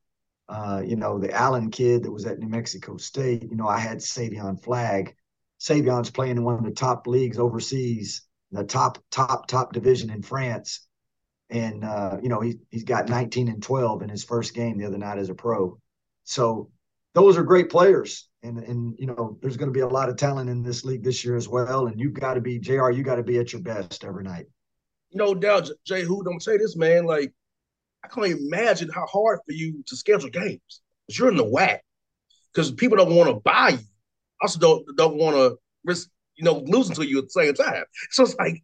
Uh, 0.47 0.83
you 0.85 0.97
know, 0.97 1.19
the 1.19 1.33
Allen 1.33 1.71
kid 1.71 2.03
that 2.03 2.13
was 2.13 2.27
at 2.27 2.39
New 2.39 2.49
Mexico 2.49 2.99
State, 2.99 3.45
you 3.51 3.57
know, 3.57 3.67
I 3.67 3.79
had 3.79 3.99
Savion 3.99 4.63
Flagg. 4.63 5.15
Savion's 5.59 6.11
playing 6.11 6.37
in 6.37 6.45
one 6.45 6.57
of 6.57 6.65
the 6.65 6.73
top 6.73 7.07
leagues 7.07 7.39
overseas, 7.39 8.23
the 8.53 8.65
top, 8.65 8.99
top, 9.11 9.47
top 9.47 9.73
division 9.73 10.11
in 10.11 10.23
France. 10.23 10.87
And, 11.49 11.85
uh, 11.85 12.19
you 12.23 12.29
know, 12.29 12.41
he, 12.41 12.57
he's 12.71 12.85
got 12.85 13.09
19 13.09 13.49
and 13.49 13.63
12 13.63 14.03
in 14.03 14.11
his 14.11 14.25
first 14.25 14.53
game 14.53 14.77
the 14.77 14.85
other 14.85 14.99
night 14.99 15.19
as 15.19 15.31
a 15.31 15.35
pro. 15.35 15.81
So 16.25 16.71
those 17.15 17.37
are 17.37 17.43
great 17.43 17.71
players. 17.71 18.29
And, 18.43 18.59
and 18.59 18.95
you 18.99 19.07
know, 19.07 19.39
there's 19.41 19.57
going 19.57 19.69
to 19.69 19.73
be 19.73 19.81
a 19.81 19.89
lot 19.89 20.09
of 20.09 20.17
talent 20.17 20.51
in 20.51 20.63
this 20.63 20.85
league 20.85 21.03
this 21.03 21.25
year 21.25 21.37
as 21.37 21.49
well. 21.49 21.87
And 21.87 21.99
you've 21.99 22.13
got 22.13 22.35
to 22.35 22.41
be, 22.41 22.59
JR, 22.59 22.91
you 22.91 23.03
got 23.03 23.17
to 23.17 23.23
be 23.23 23.39
at 23.39 23.53
your 23.53 23.63
best 23.63 24.05
every 24.05 24.25
night. 24.25 24.47
No 25.13 25.35
doubt, 25.35 25.71
Jay 25.87 26.03
Who 26.03 26.25
don't 26.25 26.43
say 26.43 26.59
this, 26.59 26.77
man. 26.77 27.07
Like, 27.07 27.33
I 28.05 28.09
can't 28.09 28.39
imagine 28.39 28.91
how 28.91 29.07
hard 29.07 29.39
for 29.47 29.53
you 29.53 29.83
to 29.87 29.97
schedule 29.97 30.29
games 30.29 30.83
because 31.07 31.19
you're 31.19 31.31
in 31.31 31.37
the 31.37 31.45
WAC. 31.45 31.79
because 32.53 32.73
people 32.73 32.99
don't 32.99 33.15
want 33.15 33.31
to 33.31 33.37
buy 33.37 33.71
you 33.71 33.79
also 34.45 34.59
don't 34.59 34.85
don't 34.97 35.17
want 35.17 35.37
to 35.37 35.57
risk 35.85 36.09
you 36.37 36.45
know 36.45 36.63
losing 36.67 36.95
to 36.95 37.07
you 37.07 37.19
at 37.19 37.25
the 37.25 37.31
same 37.31 37.55
time. 37.55 37.85
So 38.11 38.25
it's 38.25 38.37
like 38.37 38.63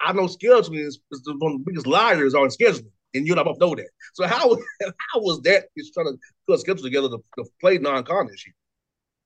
I 0.00 0.12
know 0.12 0.26
scheduling 0.26 0.86
is, 0.86 1.00
is 1.10 1.22
one 1.38 1.52
of 1.52 1.58
the 1.58 1.64
biggest 1.66 1.86
liars 1.86 2.34
on 2.34 2.48
scheduling, 2.48 2.90
and 3.14 3.26
you 3.26 3.32
and 3.32 3.40
I 3.40 3.44
both 3.44 3.58
know 3.58 3.74
that. 3.74 3.88
So 4.14 4.26
how 4.26 4.56
how 4.80 5.20
was 5.20 5.40
that 5.42 5.64
He's 5.74 5.92
trying 5.92 6.06
to 6.06 6.18
put 6.46 6.54
a 6.54 6.58
schedule 6.58 6.84
together 6.84 7.08
to, 7.08 7.18
to 7.38 7.44
play 7.60 7.78
non-con 7.78 8.26
this 8.26 8.46
year? 8.46 8.54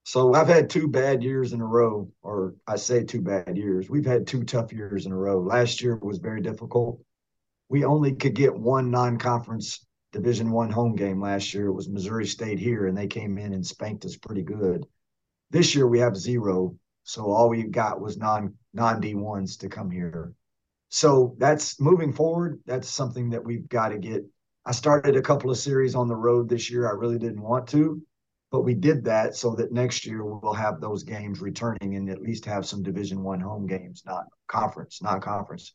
So 0.05 0.35
I've 0.35 0.49
had 0.49 0.69
two 0.69 0.89
bad 0.89 1.23
years 1.23 1.53
in 1.53 1.61
a 1.61 1.67
row, 1.67 2.11
or 2.23 2.55
I 2.67 2.77
say 2.77 3.05
two 3.05 3.21
bad 3.21 3.57
years. 3.57 3.89
We've 3.89 4.05
had 4.05 4.27
two 4.27 4.43
tough 4.43 4.73
years 4.73 5.07
in 5.07 5.13
a 5.13 5.17
row. 5.17 5.41
Last 5.41 5.81
year 5.81 5.97
was 5.97 6.19
very 6.19 6.41
difficult. 6.41 7.01
We 7.69 7.85
only 7.85 8.13
could 8.13 8.35
get 8.35 8.55
one 8.55 8.91
non-conference 8.91 9.87
Division 10.13 10.51
One 10.51 10.71
home 10.71 10.95
game 10.95 11.21
last 11.21 11.55
year. 11.55 11.67
It 11.67 11.73
was 11.73 11.89
Missouri 11.89 12.27
State 12.27 12.59
here, 12.59 12.87
and 12.87 12.97
they 12.97 13.07
came 13.07 13.39
in 13.39 13.55
and 13.55 13.67
spanked 13.67 14.05
us 14.05 14.17
pretty 14.17 14.43
good. 14.43 14.87
This 15.51 15.75
year 15.75 15.87
we 15.87 16.01
have 16.01 16.17
zero, 16.17 16.77
so 17.05 17.31
all 17.31 17.49
we 17.49 17.63
got 17.63 18.01
was 18.01 18.19
non 18.19 18.55
non 18.75 19.01
D 19.01 19.15
ones 19.15 19.57
to 19.59 19.69
come 19.69 19.91
here. 19.91 20.35
So 20.95 21.35
that's 21.39 21.81
moving 21.81 22.13
forward. 22.13 22.61
That's 22.67 22.87
something 22.87 23.31
that 23.31 23.43
we've 23.43 23.67
got 23.67 23.89
to 23.89 23.99
get. 23.99 24.27
I 24.67 24.73
started 24.73 25.17
a 25.17 25.23
couple 25.23 25.51
of 25.51 25.57
series 25.57 25.95
on 25.95 26.07
the 26.07 26.15
road 26.15 26.49
this 26.49 26.71
year. 26.71 26.87
I 26.87 26.93
really 26.93 27.19
didn't 27.19 27.41
want 27.41 27.67
to, 27.69 28.03
but 28.51 28.61
we 28.61 28.75
did 28.75 29.05
that 29.05 29.35
so 29.35 29.55
that 29.55 29.73
next 29.73 30.05
year 30.05 30.23
we'll 30.23 30.53
have 30.53 30.81
those 30.83 31.03
games 31.03 31.41
returning 31.41 31.97
and 31.97 32.11
at 32.11 32.21
least 32.21 32.45
have 32.45 32.67
some 32.67 32.83
Division 32.83 33.23
One 33.23 33.41
home 33.41 33.67
games, 33.67 34.03
not 34.05 34.27
conference, 34.49 35.03
not 35.03 35.23
conference. 35.23 35.73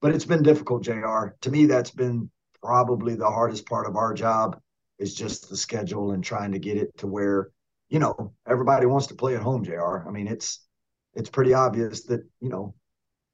But 0.00 0.14
it's 0.14 0.24
been 0.24 0.44
difficult, 0.44 0.84
Jr. 0.84 1.34
To 1.40 1.50
me, 1.50 1.66
that's 1.66 1.90
been 1.90 2.30
probably 2.62 3.16
the 3.16 3.30
hardest 3.30 3.66
part 3.66 3.88
of 3.88 3.96
our 3.96 4.14
job 4.14 4.60
is 5.00 5.14
just 5.14 5.50
the 5.50 5.56
schedule 5.56 6.12
and 6.12 6.22
trying 6.22 6.52
to 6.52 6.60
get 6.60 6.76
it 6.76 6.96
to 6.98 7.08
where 7.08 7.50
you 7.92 7.98
know, 7.98 8.32
everybody 8.48 8.86
wants 8.86 9.08
to 9.08 9.14
play 9.14 9.36
at 9.36 9.42
home, 9.42 9.62
JR. 9.62 10.08
I 10.08 10.10
mean, 10.10 10.26
it's 10.26 10.64
it's 11.12 11.28
pretty 11.28 11.52
obvious 11.52 12.04
that, 12.04 12.20
you 12.40 12.48
know, 12.48 12.74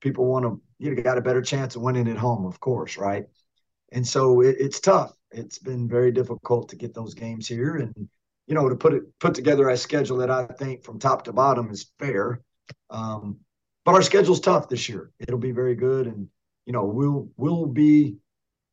people 0.01 0.27
want 0.27 0.45
to 0.47 0.61
you 0.79 0.95
got 0.95 1.19
a 1.19 1.23
better 1.23 1.43
chance 1.43 1.77
of 1.77 1.83
winning 1.83 2.09
at 2.09 2.17
home, 2.17 2.47
of 2.47 2.61
course, 2.61 2.97
right? 2.97 3.27
And 3.93 4.07
so 4.07 4.41
it, 4.43 4.57
it's 4.59 4.81
tough. 4.81 5.13
It's 5.31 5.59
been 5.59 5.89
very 5.89 6.13
difficult 6.13 6.71
to 6.71 6.77
get 6.77 6.95
those 6.95 7.15
games 7.15 7.47
here 7.47 7.77
and 7.77 8.09
you 8.47 8.55
know, 8.55 8.69
to 8.69 8.77
put 8.77 8.95
it 8.95 9.03
put 9.19 9.35
together 9.35 9.69
a 9.69 9.77
schedule 9.77 10.17
that 10.19 10.31
I 10.31 10.47
think 10.47 10.83
from 10.83 10.99
top 10.99 11.25
to 11.25 11.33
bottom 11.33 11.71
is 11.71 11.91
fair. 11.99 12.41
Um, 12.89 13.41
but 13.85 13.95
our 13.95 14.03
schedule's 14.03 14.41
tough 14.41 14.69
this 14.69 14.89
year. 14.89 15.11
It'll 15.21 15.39
be 15.39 15.53
very 15.53 15.75
good 15.75 16.07
and 16.07 16.29
you 16.65 16.73
know, 16.73 16.85
we'll 16.85 17.29
we'll 17.37 17.67
be 17.67 18.17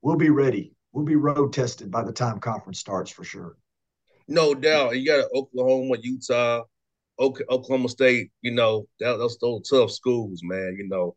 we'll 0.01 0.15
be 0.15 0.29
ready. 0.29 0.73
We'll 0.93 1.05
be 1.05 1.15
road 1.17 1.51
tested 1.51 1.91
by 1.91 2.03
the 2.03 2.13
time 2.13 2.39
conference 2.39 2.79
starts 2.79 3.11
for 3.11 3.23
sure. 3.23 3.57
No 4.27 4.53
doubt. 4.53 4.97
You 4.97 5.05
got 5.05 5.29
Oklahoma, 5.33 5.97
Utah, 6.01 6.63
Oklahoma 7.19 7.89
State. 7.89 8.31
You 8.41 8.51
know, 8.51 8.87
that, 8.99 9.17
those 9.17 9.37
those 9.39 9.69
tough 9.69 9.91
schools, 9.91 10.41
man. 10.43 10.75
You 10.77 10.87
know, 10.87 11.15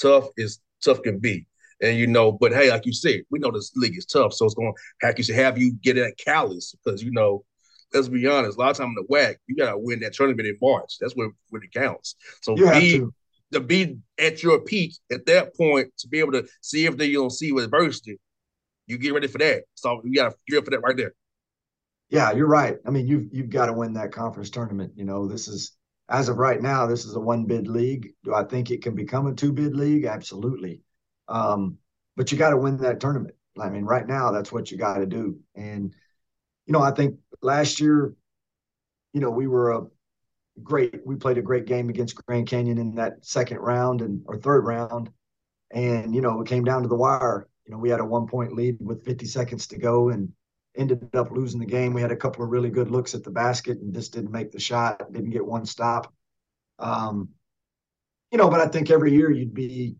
tough 0.00 0.26
is 0.36 0.60
tough 0.84 1.02
can 1.02 1.18
be. 1.18 1.46
And 1.82 1.96
you 1.98 2.06
know, 2.06 2.32
but 2.32 2.52
hey, 2.52 2.70
like 2.70 2.86
you 2.86 2.92
said, 2.92 3.22
we 3.30 3.38
know 3.38 3.50
this 3.50 3.72
league 3.76 3.98
is 3.98 4.06
tough, 4.06 4.32
so 4.32 4.46
it's 4.46 4.54
going 4.54 4.72
to 4.72 5.06
have 5.06 5.18
you 5.18 5.34
have 5.34 5.58
you 5.58 5.72
get 5.82 5.94
that 5.96 6.16
callous 6.18 6.74
because 6.84 7.02
you 7.02 7.10
know, 7.10 7.44
let's 7.92 8.08
be 8.08 8.26
honest, 8.26 8.56
a 8.56 8.60
lot 8.60 8.70
of 8.70 8.76
time 8.76 8.88
in 8.88 8.94
the 8.94 9.14
WAC, 9.14 9.36
you 9.46 9.56
gotta 9.56 9.78
win 9.78 10.00
that 10.00 10.14
tournament 10.14 10.48
in 10.48 10.56
March. 10.62 10.96
That's 11.00 11.14
when 11.14 11.32
when 11.50 11.62
it 11.62 11.72
counts. 11.72 12.16
So 12.42 12.56
you 12.56 12.70
be 12.70 12.98
to. 12.98 13.14
to. 13.52 13.60
be 13.60 13.98
at 14.18 14.42
your 14.42 14.60
peak 14.60 14.94
at 15.12 15.26
that 15.26 15.56
point 15.56 15.92
to 15.98 16.08
be 16.08 16.20
able 16.20 16.32
to 16.32 16.46
see 16.60 16.86
if 16.86 16.96
they 16.96 17.06
you 17.06 17.18
don't 17.20 17.30
see 17.30 17.52
with 17.52 17.64
adversity, 17.64 18.18
you 18.86 18.98
get 18.98 19.14
ready 19.14 19.28
for 19.28 19.38
that. 19.38 19.64
So 19.74 20.00
you 20.04 20.14
gotta 20.14 20.34
get 20.48 20.64
for 20.64 20.70
that 20.70 20.80
right 20.80 20.96
there. 20.96 21.14
Yeah, 22.10 22.32
you're 22.32 22.46
right. 22.46 22.78
I 22.86 22.90
mean, 22.90 23.06
you've 23.06 23.28
you've 23.32 23.50
got 23.50 23.66
to 23.66 23.72
win 23.72 23.94
that 23.94 24.12
conference 24.12 24.50
tournament. 24.50 24.92
You 24.96 25.04
know, 25.04 25.26
this 25.26 25.48
is 25.48 25.72
as 26.08 26.28
of 26.28 26.36
right 26.36 26.60
now, 26.60 26.86
this 26.86 27.04
is 27.04 27.14
a 27.14 27.20
one 27.20 27.44
bid 27.44 27.66
league. 27.66 28.12
Do 28.24 28.34
I 28.34 28.44
think 28.44 28.70
it 28.70 28.82
can 28.82 28.94
become 28.94 29.26
a 29.26 29.34
two 29.34 29.52
bid 29.52 29.74
league? 29.74 30.04
Absolutely. 30.04 30.82
Um, 31.28 31.78
but 32.16 32.30
you 32.30 32.38
got 32.38 32.50
to 32.50 32.56
win 32.56 32.76
that 32.78 33.00
tournament. 33.00 33.34
I 33.60 33.70
mean, 33.70 33.84
right 33.84 34.06
now, 34.06 34.30
that's 34.30 34.52
what 34.52 34.70
you 34.70 34.76
got 34.76 34.98
to 34.98 35.06
do. 35.06 35.38
And, 35.54 35.94
you 36.66 36.72
know, 36.72 36.82
I 36.82 36.90
think 36.90 37.18
last 37.40 37.80
year, 37.80 38.14
you 39.12 39.20
know, 39.20 39.30
we 39.30 39.46
were 39.46 39.72
a 39.72 39.86
great, 40.62 41.06
we 41.06 41.16
played 41.16 41.38
a 41.38 41.42
great 41.42 41.66
game 41.66 41.88
against 41.88 42.16
Grand 42.26 42.48
Canyon 42.48 42.78
in 42.78 42.96
that 42.96 43.24
second 43.24 43.58
round 43.58 44.02
and 44.02 44.22
or 44.26 44.36
third 44.36 44.64
round. 44.64 45.10
And, 45.70 46.14
you 46.14 46.20
know, 46.20 46.40
it 46.40 46.48
came 46.48 46.64
down 46.64 46.82
to 46.82 46.88
the 46.88 46.96
wire. 46.96 47.48
You 47.64 47.72
know, 47.72 47.78
we 47.78 47.90
had 47.90 48.00
a 48.00 48.04
one 48.04 48.26
point 48.26 48.54
lead 48.54 48.76
with 48.80 49.04
50 49.04 49.26
seconds 49.26 49.66
to 49.68 49.78
go 49.78 50.10
and 50.10 50.32
ended 50.76 51.08
up 51.14 51.30
losing 51.30 51.60
the 51.60 51.66
game. 51.66 51.92
We 51.92 52.00
had 52.00 52.12
a 52.12 52.16
couple 52.16 52.44
of 52.44 52.50
really 52.50 52.70
good 52.70 52.90
looks 52.90 53.14
at 53.14 53.22
the 53.22 53.30
basket 53.30 53.78
and 53.78 53.94
just 53.94 54.12
didn't 54.12 54.32
make 54.32 54.50
the 54.50 54.60
shot, 54.60 55.12
didn't 55.12 55.30
get 55.30 55.46
one 55.46 55.66
stop. 55.66 56.12
Um, 56.78 57.30
you 58.30 58.38
know, 58.38 58.50
but 58.50 58.60
I 58.60 58.66
think 58.66 58.90
every 58.90 59.12
year 59.12 59.30
you'd 59.30 59.54
be 59.54 59.96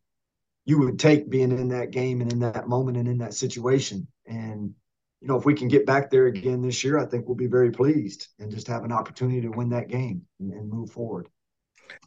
you 0.64 0.78
would 0.78 0.98
take 0.98 1.28
being 1.28 1.52
in 1.52 1.68
that 1.68 1.90
game 1.90 2.20
and 2.20 2.32
in 2.32 2.40
that 2.40 2.68
moment 2.68 2.96
and 2.96 3.06
in 3.06 3.18
that 3.18 3.34
situation. 3.34 4.06
And 4.26 4.74
you 5.20 5.28
know, 5.28 5.36
if 5.36 5.44
we 5.44 5.54
can 5.54 5.68
get 5.68 5.86
back 5.86 6.10
there 6.10 6.26
again 6.26 6.62
this 6.62 6.82
year, 6.82 6.98
I 6.98 7.06
think 7.06 7.26
we'll 7.26 7.34
be 7.34 7.46
very 7.46 7.70
pleased 7.70 8.28
and 8.38 8.50
just 8.50 8.66
have 8.66 8.84
an 8.84 8.92
opportunity 8.92 9.40
to 9.42 9.48
win 9.48 9.70
that 9.70 9.88
game 9.88 10.22
and, 10.40 10.52
and 10.52 10.68
move 10.68 10.90
forward. 10.90 11.28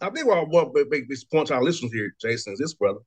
I 0.02 0.10
think 0.10 0.28
what 0.28 0.38
I 0.38 0.44
want 0.44 0.76
to 0.76 0.86
make 0.90 1.08
this 1.08 1.24
point 1.24 1.48
to 1.48 1.56
our 1.56 1.64
listeners 1.64 1.94
here, 1.94 2.14
Jason, 2.20 2.54
is 2.54 2.60
this, 2.60 2.74
brother. 2.74 3.00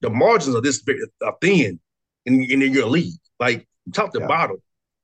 The 0.00 0.10
margins 0.10 0.54
of 0.54 0.62
this 0.62 0.82
are 1.22 1.36
thin 1.40 1.80
in, 2.26 2.42
in 2.50 2.60
your 2.72 2.86
league. 2.86 3.18
Like 3.40 3.66
top 3.92 4.12
to 4.12 4.20
yeah. 4.20 4.26
bottom, 4.26 4.56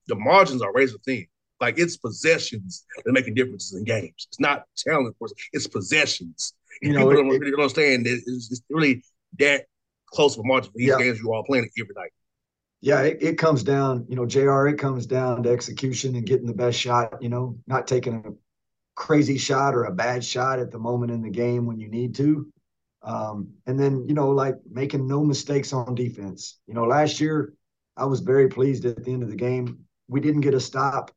the 0.07 0.14
margins 0.14 0.62
are 0.62 0.73
razor 0.73 0.99
thin. 1.04 1.26
Like 1.61 1.78
it's 1.78 1.97
possessions 1.97 2.85
that 3.04 3.12
making 3.12 3.35
differences 3.35 3.78
in 3.78 3.85
games. 3.85 4.26
It's 4.28 4.40
not 4.40 4.64
talent, 4.76 5.16
it's 5.52 5.66
possessions. 5.66 6.54
You 6.80 6.92
know, 6.92 7.00
people 7.00 7.12
it, 7.12 7.16
don't 7.16 7.28
really 7.28 7.52
understand 7.52 8.07
that 8.07 8.23
it's, 8.26 8.50
it's 8.50 8.62
really 8.71 9.02
that 9.38 9.66
close 10.07 10.37
of 10.37 10.45
a 10.45 10.49
margin 10.49 10.73
for 10.73 10.78
these 10.78 10.88
yeah. 10.88 10.99
games 10.99 11.21
you 11.21 11.33
all 11.33 11.45
playing 11.45 11.69
every 11.78 11.95
night. 11.95 12.12
Yeah, 12.80 13.02
it, 13.02 13.19
it 13.21 13.38
comes 13.38 13.62
down, 13.62 14.07
you 14.09 14.16
know, 14.16 14.25
JR, 14.25 14.66
it 14.66 14.78
comes 14.78 15.04
down 15.04 15.42
to 15.42 15.50
execution 15.50 16.16
and 16.16 16.25
getting 16.25 16.47
the 16.47 16.54
best 16.54 16.78
shot, 16.78 17.23
you 17.23 17.28
know, 17.28 17.59
not 17.66 17.87
taking 17.87 18.14
a 18.14 18.33
crazy 18.95 19.37
shot 19.37 19.75
or 19.75 19.85
a 19.85 19.92
bad 19.92 20.25
shot 20.25 20.59
at 20.59 20.71
the 20.71 20.78
moment 20.78 21.12
in 21.12 21.21
the 21.21 21.30
game 21.30 21.66
when 21.66 21.78
you 21.78 21.88
need 21.88 22.14
to. 22.14 22.50
Um, 23.02 23.50
and 23.66 23.78
then, 23.78 24.07
you 24.09 24.14
know, 24.14 24.30
like 24.30 24.57
making 24.71 25.07
no 25.07 25.23
mistakes 25.23 25.73
on 25.75 25.95
defense. 25.95 26.59
You 26.66 26.75
know, 26.75 26.85
last 26.85 27.21
year 27.21 27.52
I 27.97 28.07
was 28.07 28.21
very 28.21 28.49
pleased 28.49 28.87
at 28.87 29.04
the 29.04 29.12
end 29.12 29.23
of 29.23 29.30
the 29.30 29.37
game. 29.37 29.85
We 30.10 30.20
didn't 30.20 30.42
get 30.42 30.54
a 30.54 30.60
stop, 30.60 31.10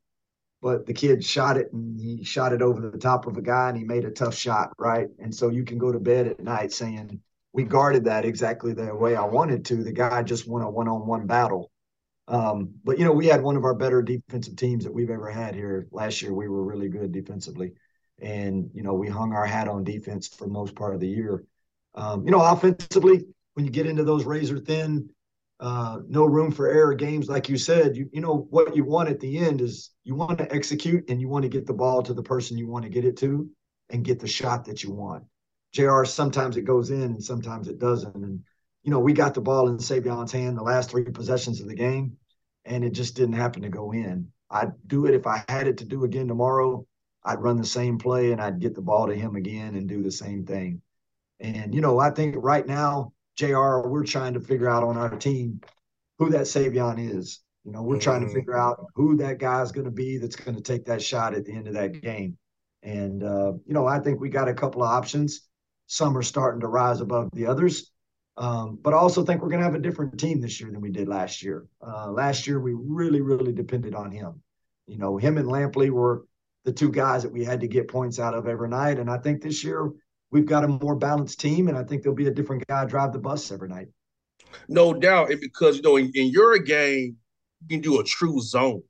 but 0.62 0.86
the 0.86 0.94
kid 0.94 1.24
shot 1.24 1.56
it 1.56 1.72
and 1.72 2.00
he 2.00 2.24
shot 2.24 2.52
it 2.52 2.62
over 2.62 2.80
the 2.80 2.96
top 2.96 3.26
of 3.26 3.36
a 3.36 3.42
guy 3.42 3.68
and 3.68 3.76
he 3.76 3.84
made 3.84 4.04
a 4.04 4.10
tough 4.10 4.34
shot, 4.34 4.72
right? 4.78 5.08
And 5.18 5.34
so 5.34 5.50
you 5.50 5.64
can 5.64 5.78
go 5.78 5.92
to 5.92 5.98
bed 5.98 6.26
at 6.26 6.40
night 6.40 6.72
saying, 6.72 7.20
we 7.52 7.64
guarded 7.64 8.04
that 8.04 8.24
exactly 8.24 8.72
the 8.72 8.94
way 8.94 9.14
I 9.14 9.24
wanted 9.24 9.64
to. 9.66 9.84
The 9.84 9.92
guy 9.92 10.22
just 10.22 10.48
won 10.48 10.62
a 10.62 10.70
one 10.70 10.88
on 10.88 11.06
one 11.06 11.26
battle. 11.26 11.70
Um, 12.26 12.74
but, 12.82 12.98
you 12.98 13.04
know, 13.04 13.12
we 13.12 13.26
had 13.26 13.42
one 13.42 13.56
of 13.56 13.64
our 13.64 13.74
better 13.74 14.02
defensive 14.02 14.56
teams 14.56 14.84
that 14.84 14.94
we've 14.94 15.10
ever 15.10 15.30
had 15.30 15.54
here. 15.54 15.86
Last 15.92 16.22
year, 16.22 16.32
we 16.32 16.48
were 16.48 16.64
really 16.64 16.88
good 16.88 17.12
defensively. 17.12 17.72
And, 18.20 18.70
you 18.74 18.82
know, 18.82 18.94
we 18.94 19.08
hung 19.08 19.32
our 19.32 19.44
hat 19.44 19.68
on 19.68 19.84
defense 19.84 20.28
for 20.28 20.46
most 20.46 20.74
part 20.74 20.94
of 20.94 21.00
the 21.00 21.08
year. 21.08 21.44
Um, 21.94 22.24
you 22.24 22.30
know, 22.30 22.42
offensively, 22.42 23.26
when 23.54 23.66
you 23.66 23.70
get 23.70 23.86
into 23.86 24.04
those 24.04 24.24
razor 24.24 24.58
thin, 24.58 25.10
uh, 25.64 26.00
no 26.06 26.26
room 26.26 26.52
for 26.52 26.68
error 26.68 26.92
games, 26.92 27.26
like 27.26 27.48
you 27.48 27.56
said, 27.56 27.96
you, 27.96 28.06
you 28.12 28.20
know, 28.20 28.46
what 28.50 28.76
you 28.76 28.84
want 28.84 29.08
at 29.08 29.18
the 29.18 29.38
end 29.38 29.62
is 29.62 29.92
you 30.04 30.14
want 30.14 30.36
to 30.36 30.54
execute 30.54 31.08
and 31.08 31.22
you 31.22 31.26
want 31.26 31.42
to 31.42 31.48
get 31.48 31.64
the 31.64 31.72
ball 31.72 32.02
to 32.02 32.12
the 32.12 32.22
person 32.22 32.58
you 32.58 32.68
want 32.68 32.84
to 32.84 32.90
get 32.90 33.06
it 33.06 33.16
to 33.16 33.48
and 33.88 34.04
get 34.04 34.20
the 34.20 34.26
shot 34.26 34.66
that 34.66 34.82
you 34.82 34.92
want. 34.92 35.24
JR, 35.72 36.04
sometimes 36.04 36.58
it 36.58 36.66
goes 36.66 36.90
in 36.90 37.00
and 37.00 37.24
sometimes 37.24 37.66
it 37.66 37.78
doesn't. 37.78 38.14
And, 38.14 38.40
you 38.82 38.90
know, 38.90 38.98
we 38.98 39.14
got 39.14 39.32
the 39.32 39.40
ball 39.40 39.68
in 39.68 39.78
Savion's 39.78 40.32
hand 40.32 40.58
the 40.58 40.62
last 40.62 40.90
three 40.90 41.04
possessions 41.04 41.62
of 41.62 41.68
the 41.68 41.74
game, 41.74 42.18
and 42.66 42.84
it 42.84 42.92
just 42.92 43.16
didn't 43.16 43.36
happen 43.36 43.62
to 43.62 43.70
go 43.70 43.90
in. 43.92 44.28
I'd 44.50 44.72
do 44.86 45.06
it 45.06 45.14
if 45.14 45.26
I 45.26 45.44
had 45.48 45.66
it 45.66 45.78
to 45.78 45.86
do 45.86 46.04
again 46.04 46.28
tomorrow. 46.28 46.86
I'd 47.24 47.40
run 47.40 47.56
the 47.56 47.64
same 47.64 47.96
play 47.96 48.32
and 48.32 48.40
I'd 48.42 48.60
get 48.60 48.74
the 48.74 48.82
ball 48.82 49.06
to 49.06 49.14
him 49.14 49.34
again 49.34 49.76
and 49.76 49.88
do 49.88 50.02
the 50.02 50.12
same 50.12 50.44
thing. 50.44 50.82
And, 51.40 51.74
you 51.74 51.80
know, 51.80 51.98
I 51.98 52.10
think 52.10 52.34
right 52.36 52.66
now, 52.66 53.13
JR, 53.36 53.88
we're 53.88 54.04
trying 54.04 54.34
to 54.34 54.40
figure 54.40 54.68
out 54.68 54.82
on 54.82 54.96
our 54.96 55.10
team 55.10 55.60
who 56.18 56.30
that 56.30 56.42
Savion 56.42 56.98
is. 56.98 57.40
You 57.64 57.72
know, 57.72 57.82
we're 57.82 57.98
trying 57.98 58.20
to 58.20 58.26
mm-hmm. 58.26 58.34
figure 58.34 58.58
out 58.58 58.86
who 58.94 59.16
that 59.16 59.38
guy's 59.38 59.72
going 59.72 59.86
to 59.86 59.90
be 59.90 60.18
that's 60.18 60.36
going 60.36 60.56
to 60.56 60.62
take 60.62 60.84
that 60.86 61.02
shot 61.02 61.34
at 61.34 61.44
the 61.44 61.52
end 61.52 61.66
of 61.66 61.74
that 61.74 62.00
game. 62.00 62.36
And, 62.82 63.22
uh, 63.22 63.52
you 63.64 63.72
know, 63.72 63.86
I 63.86 63.98
think 64.00 64.20
we 64.20 64.28
got 64.28 64.48
a 64.48 64.54
couple 64.54 64.82
of 64.82 64.90
options 64.90 65.48
some 65.86 66.16
are 66.16 66.22
starting 66.22 66.60
to 66.60 66.68
rise 66.68 67.00
above 67.00 67.30
the 67.32 67.46
others. 67.46 67.90
Um, 68.36 68.78
but 68.82 68.94
I 68.94 68.96
also 68.96 69.24
think 69.24 69.42
we're 69.42 69.48
going 69.48 69.60
to 69.60 69.66
have 69.66 69.74
a 69.74 69.80
different 69.80 70.18
team 70.18 70.40
this 70.40 70.60
year 70.60 70.70
than 70.70 70.80
we 70.80 70.90
did 70.90 71.08
last 71.08 71.42
year. 71.42 71.66
Uh, 71.86 72.10
last 72.10 72.46
year, 72.46 72.58
we 72.58 72.74
really, 72.74 73.20
really 73.20 73.52
depended 73.52 73.94
on 73.94 74.10
him. 74.10 74.42
You 74.86 74.98
know, 74.98 75.16
him 75.16 75.38
and 75.38 75.48
Lampley 75.48 75.90
were 75.90 76.24
the 76.64 76.72
two 76.72 76.90
guys 76.90 77.22
that 77.22 77.32
we 77.32 77.44
had 77.44 77.60
to 77.60 77.68
get 77.68 77.88
points 77.88 78.18
out 78.18 78.34
of 78.34 78.48
every 78.48 78.68
night. 78.68 78.98
And 78.98 79.08
I 79.08 79.18
think 79.18 79.40
this 79.40 79.62
year 79.62 79.90
we've 80.34 80.44
got 80.44 80.64
a 80.64 80.68
more 80.68 80.96
balanced 80.96 81.40
team, 81.40 81.68
and 81.68 81.78
I 81.78 81.84
think 81.84 82.02
there'll 82.02 82.16
be 82.16 82.26
a 82.26 82.32
different 82.32 82.66
guy 82.66 82.84
drive 82.84 83.12
the 83.12 83.20
bus 83.20 83.52
every 83.52 83.68
night. 83.68 83.86
No 84.68 84.92
doubt, 84.92 85.30
and 85.30 85.40
because 85.40 85.76
you 85.76 85.82
know, 85.82 85.96
in, 85.96 86.10
in 86.14 86.26
your 86.26 86.58
game, 86.58 87.16
you 87.62 87.68
can 87.68 87.80
do 87.80 88.00
a 88.00 88.04
true 88.04 88.40
zone. 88.40 88.82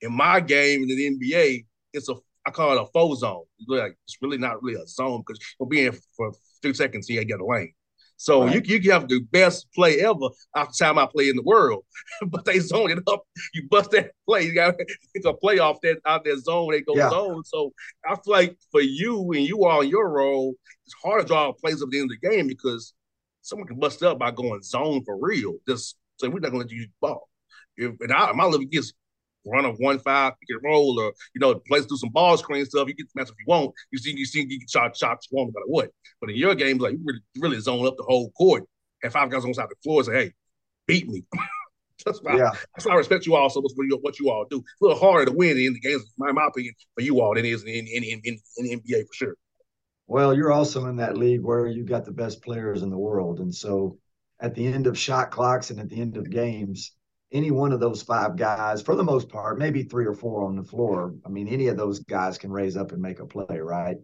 In 0.00 0.12
my 0.12 0.40
game 0.40 0.82
in 0.82 0.88
the 0.88 1.32
NBA, 1.32 1.66
it's 1.92 2.08
a 2.08 2.14
I 2.46 2.50
call 2.50 2.76
it 2.76 2.80
a 2.80 2.86
faux 2.86 3.20
zone. 3.20 3.44
It's, 3.58 3.68
like, 3.68 3.96
it's 4.06 4.16
really 4.22 4.38
not 4.38 4.62
really 4.62 4.80
a 4.80 4.86
zone 4.86 5.22
because 5.26 5.40
you'll 5.58 5.68
be 5.68 5.90
for 6.16 6.32
three 6.62 6.74
seconds, 6.74 7.08
he 7.08 7.14
you 7.14 7.24
get 7.24 7.40
a 7.40 7.44
lane. 7.44 7.72
So 8.16 8.44
right. 8.44 8.66
you 8.66 8.78
you 8.78 8.92
have 8.92 9.08
the 9.08 9.20
best 9.30 9.66
play 9.74 10.00
ever 10.00 10.28
after 10.54 10.84
time 10.84 10.98
I 10.98 11.06
play 11.06 11.28
in 11.28 11.36
the 11.36 11.42
world, 11.42 11.84
but 12.28 12.44
they 12.44 12.58
zone 12.58 12.90
it 12.90 13.00
up. 13.06 13.24
You 13.54 13.68
bust 13.68 13.90
that 13.90 14.12
play. 14.26 14.42
You 14.42 14.54
got 14.54 14.74
it's 15.14 15.26
a 15.26 15.34
play 15.34 15.58
off 15.58 15.78
that 15.82 15.98
out 16.06 16.24
that 16.24 16.38
zone. 16.38 16.72
They 16.72 16.80
go 16.80 16.96
yeah. 16.96 17.10
zone. 17.10 17.44
So 17.44 17.72
I 18.08 18.14
feel 18.14 18.32
like 18.32 18.56
for 18.70 18.80
you 18.80 19.32
and 19.32 19.42
you 19.42 19.64
all 19.64 19.82
in 19.82 19.88
your 19.88 20.08
role, 20.08 20.54
it's 20.86 20.94
hard 21.02 21.22
to 21.22 21.26
draw 21.26 21.52
plays 21.52 21.82
up 21.82 21.90
the 21.90 22.00
end 22.00 22.10
of 22.10 22.18
the 22.20 22.28
game 22.28 22.46
because 22.46 22.94
someone 23.42 23.68
can 23.68 23.78
bust 23.78 24.02
up 24.02 24.18
by 24.18 24.30
going 24.30 24.62
zone 24.62 25.04
for 25.04 25.18
real. 25.20 25.54
Just 25.68 25.96
say 26.18 26.28
we're 26.28 26.40
not 26.40 26.52
going 26.52 26.66
to 26.66 26.66
let 26.66 26.70
you 26.70 26.78
use 26.78 26.86
the 26.86 27.06
ball. 27.06 27.28
If, 27.76 27.92
and 28.00 28.12
I, 28.12 28.32
my 28.32 28.44
level 28.44 28.66
gets 28.66 28.92
run 29.46 29.64
a 29.64 29.70
one 29.72 29.98
five 29.98 30.32
pick 30.40 30.56
and 30.56 30.64
roll, 30.64 30.98
or 30.98 31.12
you 31.34 31.40
know, 31.40 31.54
play 31.68 31.80
do 31.80 31.96
some 31.96 32.10
ball 32.10 32.36
screen 32.36 32.64
stuff. 32.64 32.88
You 32.88 32.94
get 32.94 33.06
the 33.14 33.20
match 33.20 33.28
if 33.28 33.34
you 33.38 33.44
want. 33.46 33.72
You 33.90 33.98
see, 33.98 34.14
you 34.16 34.24
see, 34.24 34.46
you 34.48 34.58
can 34.58 34.68
shot 34.68 34.96
shots 34.96 35.28
you 35.30 35.36
want, 35.36 35.52
no 35.54 35.60
matter 35.60 35.70
what. 35.70 35.90
But 36.20 36.30
in 36.30 36.36
your 36.36 36.54
games, 36.54 36.80
like 36.80 36.92
you 36.92 37.00
really, 37.04 37.20
really 37.38 37.60
zone 37.60 37.86
up 37.86 37.96
the 37.96 38.04
whole 38.04 38.30
court. 38.32 38.64
Have 39.02 39.12
five 39.12 39.30
guys 39.30 39.44
on 39.44 39.50
the 39.50 39.54
side 39.54 39.64
of 39.64 39.70
the 39.70 39.76
floor 39.82 40.00
and 40.00 40.06
say, 40.06 40.14
"Hey, 40.14 40.32
beat 40.86 41.08
me." 41.08 41.24
that's 42.04 42.22
why. 42.22 42.36
Yeah. 42.36 42.50
That's 42.74 42.86
why 42.86 42.92
I 42.92 42.96
respect 42.96 43.26
you 43.26 43.36
all 43.36 43.50
so 43.50 43.60
much 43.60 43.72
for 43.76 43.84
what 44.00 44.18
you 44.18 44.30
all 44.30 44.46
do. 44.50 44.58
It's 44.58 44.80
a 44.80 44.84
little 44.84 44.98
harder 44.98 45.26
to 45.26 45.36
win 45.36 45.58
in 45.58 45.74
the 45.74 45.80
games, 45.80 46.02
in 46.02 46.34
my 46.34 46.46
opinion, 46.46 46.74
for 46.94 47.02
you 47.02 47.20
all 47.20 47.34
than 47.34 47.44
it 47.44 47.48
is 47.48 47.62
in 47.62 47.86
in, 47.86 48.04
in, 48.04 48.20
in, 48.24 48.38
in 48.58 48.64
the 48.64 48.76
NBA 48.76 49.06
for 49.06 49.14
sure. 49.14 49.36
Well, 50.06 50.34
you're 50.34 50.52
also 50.52 50.86
in 50.86 50.96
that 50.96 51.16
league 51.16 51.42
where 51.42 51.66
you 51.66 51.84
got 51.84 52.04
the 52.04 52.12
best 52.12 52.42
players 52.42 52.82
in 52.82 52.90
the 52.90 52.98
world, 52.98 53.40
and 53.40 53.54
so 53.54 53.98
at 54.40 54.54
the 54.54 54.66
end 54.66 54.86
of 54.86 54.98
shot 54.98 55.30
clocks 55.30 55.70
and 55.70 55.80
at 55.80 55.88
the 55.88 56.00
end 56.00 56.16
of 56.16 56.30
games, 56.30 56.92
any 57.36 57.50
one 57.50 57.72
of 57.72 57.80
those 57.80 58.02
five 58.02 58.36
guys, 58.36 58.82
for 58.82 58.94
the 58.96 59.04
most 59.04 59.28
part, 59.28 59.58
maybe 59.58 59.82
three 59.82 60.06
or 60.06 60.14
four 60.14 60.44
on 60.44 60.56
the 60.56 60.64
floor. 60.64 61.14
I 61.24 61.28
mean, 61.28 61.48
any 61.48 61.68
of 61.68 61.76
those 61.76 62.00
guys 62.00 62.38
can 62.38 62.50
raise 62.50 62.76
up 62.76 62.92
and 62.92 63.02
make 63.02 63.20
a 63.20 63.26
play, 63.26 63.58
right? 63.60 63.96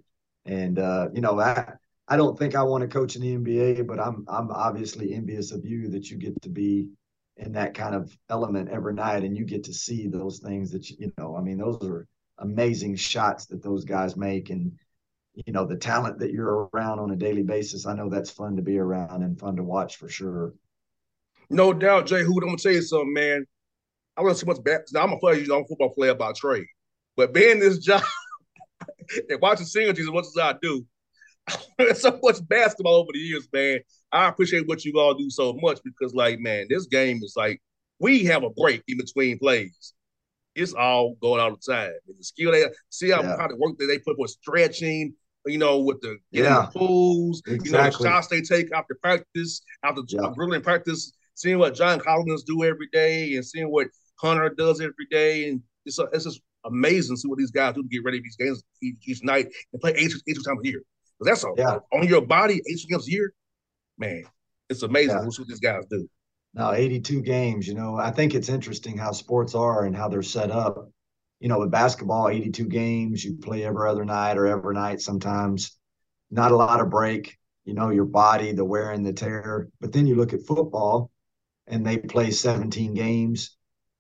And 0.45 0.79
uh, 0.79 1.09
you 1.13 1.21
know, 1.21 1.41
I 1.41 1.75
I 2.09 2.17
don't 2.17 2.39
think 2.39 2.55
I 2.55 2.63
want 2.63 2.83
to 2.83 2.89
coach 2.89 3.17
in 3.17 3.23
the 3.23 3.37
NBA, 3.37 3.87
but 3.87 4.01
I'm 4.01 4.25
I'm 4.29 4.51
obviously 4.51 5.15
envious 5.15 5.53
of 5.53 5.65
you 5.65 5.89
that 5.91 6.11
you 6.11 6.19
get 6.19 6.41
to 6.43 6.49
be 6.49 6.89
in 7.37 7.53
that 7.53 7.75
kind 7.75 7.95
of 7.95 8.17
element 8.29 8.69
every 8.69 8.95
night, 8.95 9.25
and 9.25 9.37
you 9.37 9.45
get 9.45 9.65
to 9.65 9.73
see 9.73 10.07
those 10.09 10.39
things 10.39 10.71
that 10.73 10.91
you, 10.91 10.97
you 11.01 11.13
know. 11.19 11.37
I 11.37 11.41
mean, 11.41 11.59
those 11.59 11.79
are 11.83 12.07
amazing 12.39 12.97
shots 12.97 13.47
that 13.47 13.63
those 13.63 13.85
guys 13.85 14.17
make, 14.17 14.51
and 14.51 14.73
you 15.35 15.53
know 15.53 15.65
the 15.67 15.77
talent 15.77 16.19
that 16.19 16.33
you're 16.33 16.69
around 16.75 16.99
on 16.99 17.11
a 17.13 17.17
daily 17.17 17.43
basis. 17.43 17.87
I 17.87 17.95
know 17.95 18.09
that's 18.09 18.31
fun 18.31 18.57
to 18.57 18.63
be 18.63 18.79
around 18.79 19.23
and 19.23 19.39
fun 19.39 19.57
to 19.57 19.63
watch 19.63 19.97
for 19.97 20.09
sure. 20.09 20.55
No 21.53 21.75
doubt, 21.75 22.07
Jay 22.07 22.23
Hood. 22.23 22.43
I'm 22.43 22.49
gonna 22.49 22.57
tell 22.57 22.73
you 22.73 22.83
something, 22.83 23.13
man. 23.13 23.47
I 24.17 24.23
learned 24.23 24.39
so 24.39 24.47
much 24.47 24.63
back. 24.65 24.81
Now 24.93 25.03
I'm 25.03 25.13
a 25.13 25.19
player, 25.19 25.37
you 25.37 25.49
know, 25.49 25.57
I'm 25.57 25.65
a 25.65 25.67
football 25.67 25.95
player 25.95 26.15
by 26.15 26.33
trade. 26.33 26.67
But 27.17 27.35
being 27.35 27.61
this 27.61 27.79
job 27.79 28.03
and 29.29 29.41
watching 29.41 29.67
singles 29.67 29.99
as 29.99 30.07
much 30.07 30.25
as 30.25 30.37
I 30.41 30.55
do, 30.61 30.87
so 31.95 32.19
much 32.23 32.37
basketball 32.49 32.95
over 32.95 33.11
the 33.13 33.19
years, 33.19 33.49
man. 33.53 33.81
I 34.11 34.29
appreciate 34.29 34.67
what 34.67 34.85
you 34.85 34.99
all 34.99 35.15
do 35.15 35.29
so 35.31 35.53
much 35.55 35.81
because, 35.85 36.15
like, 36.15 36.39
man, 36.39 36.67
this 36.69 36.87
game 36.87 37.21
is 37.23 37.35
like 37.37 37.61
we 37.99 38.25
have 38.25 38.45
a 38.45 38.51
break 38.51 38.83
in 38.89 38.99
between 38.99 39.39
plays. 39.39 39.95
It's 40.55 40.75
all 40.75 41.17
going 41.21 41.41
all 41.41 41.51
the 41.51 41.73
time. 41.73 41.93
And 42.09 42.19
the 42.19 42.25
skill 42.25 42.53
they 42.53 42.65
see 42.91 43.11
how, 43.11 43.23
yeah. 43.23 43.37
how 43.39 43.49
the 43.49 43.57
work 43.57 43.77
that 43.79 43.87
they 43.87 43.99
put 43.99 44.19
with 44.19 44.31
stretching, 44.31 45.15
you 45.47 45.59
know, 45.59 45.81
with 45.81 46.01
the 46.01 46.19
yeah. 46.31 46.69
the 46.73 46.79
pulls, 46.79 47.43
exactly. 47.47 47.71
you 47.71 47.77
know, 47.77 47.85
the 47.85 47.91
shots 47.91 48.29
they 48.29 48.41
take 48.41 48.73
after 48.73 48.97
practice, 49.03 49.63
after 49.83 50.03
yeah. 50.09 50.29
brilliant 50.35 50.65
practice, 50.65 51.13
seeing 51.35 51.59
what 51.59 51.75
John 51.75 51.99
Collins 51.99 52.45
do 52.45 52.65
every 52.65 52.89
day 52.93 53.35
and 53.37 53.45
seeing 53.45 53.71
what 53.71 53.89
Hunter 54.21 54.49
does 54.51 54.81
every 54.81 55.07
day. 55.11 55.49
And 55.49 55.63
it's, 55.85 55.99
a, 55.99 56.05
it's 56.13 56.25
just 56.25 56.41
amazing 56.65 57.17
to 57.17 57.21
see 57.21 57.29
what 57.29 57.39
these 57.39 57.51
guys 57.51 57.75
do 57.75 57.83
to 57.83 57.89
get 57.89 58.05
ready 58.05 58.19
for 58.19 58.25
these 58.25 58.37
games 58.37 58.63
each, 58.83 58.97
each 59.07 59.25
night 59.25 59.49
and 59.73 59.81
play 59.81 59.93
eight, 59.97 60.13
eight 60.29 60.37
times 60.45 60.61
a 60.65 60.69
year. 60.69 60.83
That's 61.21 61.45
a, 61.45 61.49
yeah. 61.57 61.79
on 61.93 62.07
your 62.07 62.23
body, 62.23 62.61
eight 62.67 62.81
games 62.89 63.09
a 63.09 63.11
year. 63.11 63.33
Man, 63.99 64.25
it's 64.69 64.83
amazing 64.83 65.17
yeah. 65.17 65.25
what 65.25 65.49
these 65.49 65.61
guys 65.61 65.85
do. 65.89 66.09
Now, 66.55 66.73
82 66.73 67.23
games, 67.23 67.67
you 67.67 67.75
know, 67.75 67.97
I 67.97 68.11
think 68.11 68.35
it's 68.35 68.49
interesting 68.49 68.99
how 68.99 69.13
sports 69.13 69.55
are 69.55 69.85
and 69.85 69.97
how 69.97 70.09
they're 70.09 70.23
set 70.23 70.51
up. 70.51 70.91
You 71.41 71.49
know, 71.49 71.59
with 71.59 71.71
basketball, 71.71 72.29
82 72.29 72.67
games, 72.67 73.25
you 73.25 73.37
play 73.37 73.65
every 73.65 73.89
other 73.89 74.05
night 74.05 74.37
or 74.37 74.47
every 74.47 74.75
night 74.75 75.01
sometimes. 75.01 75.77
Not 76.31 76.53
a 76.53 76.57
lot 76.57 76.81
of 76.81 76.91
break, 76.91 77.37
you 77.65 77.75
know, 77.75 77.91
your 77.91 78.05
body, 78.05 78.53
the 78.53 78.65
wear 78.65 78.91
and 78.91 79.05
the 79.05 79.13
tear. 79.13 79.69
But 79.81 79.93
then 79.93 80.07
you 80.07 80.15
look 80.15 80.33
at 80.33 80.47
football 80.47 81.11
and 81.67 81.87
they 81.87 81.99
play 81.99 82.31
17 82.31 82.95
games, 82.95 83.57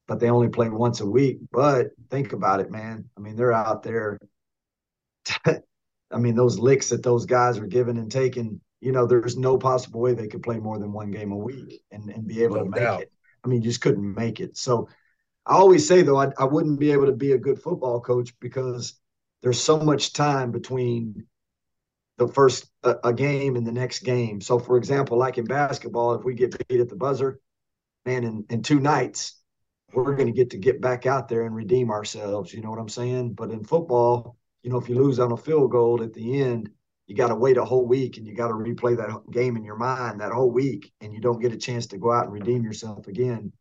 but 0.06 0.20
they 0.20 0.30
only 0.30 0.48
play 0.48 0.68
once 0.68 1.00
a 1.00 1.06
week. 1.06 1.38
But 1.50 1.88
think 2.10 2.32
about 2.32 2.60
it, 2.60 2.70
man. 2.70 3.08
I 3.16 3.20
mean, 3.20 3.36
they're 3.36 3.52
out 3.52 3.82
there. 3.82 4.18
I 5.46 6.18
mean, 6.18 6.34
those 6.34 6.58
licks 6.58 6.90
that 6.90 7.02
those 7.02 7.26
guys 7.26 7.58
are 7.58 7.66
giving 7.66 7.96
and 7.98 8.10
taking 8.10 8.60
you 8.82 8.90
know, 8.90 9.06
there's 9.06 9.36
no 9.36 9.56
possible 9.56 10.00
way 10.00 10.12
they 10.12 10.26
could 10.26 10.42
play 10.42 10.58
more 10.58 10.78
than 10.78 10.92
one 10.92 11.12
game 11.12 11.30
a 11.30 11.36
week 11.36 11.82
and, 11.92 12.10
and 12.10 12.26
be 12.26 12.42
able 12.42 12.56
no 12.56 12.64
to 12.64 12.70
make 12.70 12.80
doubt. 12.80 13.02
it. 13.02 13.12
I 13.44 13.48
mean, 13.48 13.62
just 13.62 13.80
couldn't 13.80 14.14
make 14.14 14.40
it. 14.40 14.56
So 14.56 14.88
I 15.46 15.54
always 15.54 15.86
say, 15.86 16.02
though, 16.02 16.18
I, 16.18 16.32
I 16.36 16.44
wouldn't 16.44 16.80
be 16.80 16.90
able 16.90 17.06
to 17.06 17.12
be 17.12 17.32
a 17.32 17.38
good 17.38 17.62
football 17.62 18.00
coach 18.00 18.34
because 18.40 18.94
there's 19.40 19.62
so 19.62 19.78
much 19.78 20.12
time 20.12 20.50
between 20.50 21.26
the 22.18 22.26
first 22.26 22.66
a, 22.82 22.96
a 23.04 23.12
game 23.12 23.54
and 23.54 23.64
the 23.64 23.72
next 23.72 24.00
game. 24.00 24.40
So, 24.40 24.58
for 24.58 24.76
example, 24.76 25.16
like 25.16 25.38
in 25.38 25.44
basketball, 25.44 26.14
if 26.14 26.24
we 26.24 26.34
get 26.34 26.56
beat 26.66 26.80
at 26.80 26.88
the 26.88 26.96
buzzer, 26.96 27.38
man, 28.04 28.24
in, 28.24 28.44
in 28.50 28.62
two 28.62 28.80
nights, 28.80 29.36
we're 29.92 30.16
going 30.16 30.26
to 30.26 30.32
get 30.32 30.50
to 30.50 30.58
get 30.58 30.80
back 30.80 31.06
out 31.06 31.28
there 31.28 31.42
and 31.42 31.54
redeem 31.54 31.90
ourselves. 31.90 32.52
You 32.52 32.62
know 32.62 32.70
what 32.70 32.78
I'm 32.78 32.88
saying? 32.88 33.34
But 33.34 33.50
in 33.50 33.64
football, 33.64 34.36
you 34.62 34.70
know, 34.70 34.78
if 34.78 34.88
you 34.88 34.94
lose 34.94 35.18
on 35.18 35.32
a 35.32 35.36
field 35.36 35.70
goal 35.70 36.02
at 36.02 36.14
the 36.14 36.40
end, 36.40 36.70
you 37.06 37.16
got 37.16 37.28
to 37.28 37.34
wait 37.34 37.56
a 37.56 37.64
whole 37.64 37.84
week 37.84 38.16
and 38.16 38.26
you 38.26 38.34
got 38.34 38.48
to 38.48 38.54
replay 38.54 38.96
that 38.96 39.30
game 39.30 39.56
in 39.56 39.64
your 39.64 39.76
mind 39.76 40.20
that 40.20 40.32
whole 40.32 40.50
week 40.50 40.92
and 41.00 41.12
you 41.12 41.20
don't 41.20 41.40
get 41.40 41.52
a 41.52 41.58
chance 41.58 41.86
to 41.88 41.98
go 41.98 42.12
out 42.12 42.24
and 42.24 42.32
redeem 42.32 42.62
yourself 42.62 43.06
again 43.06 43.52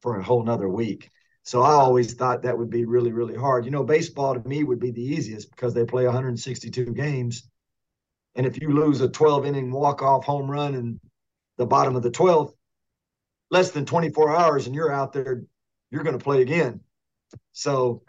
for 0.00 0.18
a 0.18 0.22
whole 0.22 0.44
nother 0.44 0.68
week 0.68 1.10
so 1.42 1.62
i 1.62 1.72
always 1.72 2.14
thought 2.14 2.42
that 2.42 2.56
would 2.56 2.70
be 2.70 2.84
really 2.84 3.12
really 3.12 3.34
hard 3.34 3.64
you 3.64 3.70
know 3.70 3.82
baseball 3.82 4.34
to 4.34 4.48
me 4.48 4.62
would 4.62 4.78
be 4.78 4.90
the 4.90 5.02
easiest 5.02 5.50
because 5.50 5.74
they 5.74 5.84
play 5.84 6.04
162 6.04 6.92
games 6.92 7.48
and 8.36 8.46
if 8.46 8.60
you 8.60 8.72
lose 8.72 9.00
a 9.00 9.08
12 9.08 9.46
inning 9.46 9.72
walk 9.72 10.02
off 10.02 10.24
home 10.24 10.50
run 10.50 10.74
in 10.74 11.00
the 11.58 11.66
bottom 11.66 11.96
of 11.96 12.02
the 12.02 12.10
12th 12.10 12.52
less 13.50 13.70
than 13.70 13.84
24 13.84 14.34
hours 14.36 14.66
and 14.66 14.74
you're 14.74 14.92
out 14.92 15.12
there 15.12 15.44
you're 15.90 16.02
going 16.04 16.18
to 16.18 16.24
play 16.24 16.42
again 16.42 16.80
so 17.52 18.02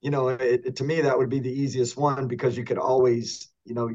you 0.00 0.10
know 0.10 0.28
it, 0.28 0.62
it, 0.64 0.76
to 0.76 0.84
me 0.84 1.00
that 1.00 1.16
would 1.16 1.30
be 1.30 1.40
the 1.40 1.52
easiest 1.52 1.96
one 1.96 2.26
because 2.26 2.56
you 2.56 2.64
could 2.64 2.78
always 2.78 3.52
you 3.64 3.74
know 3.74 3.90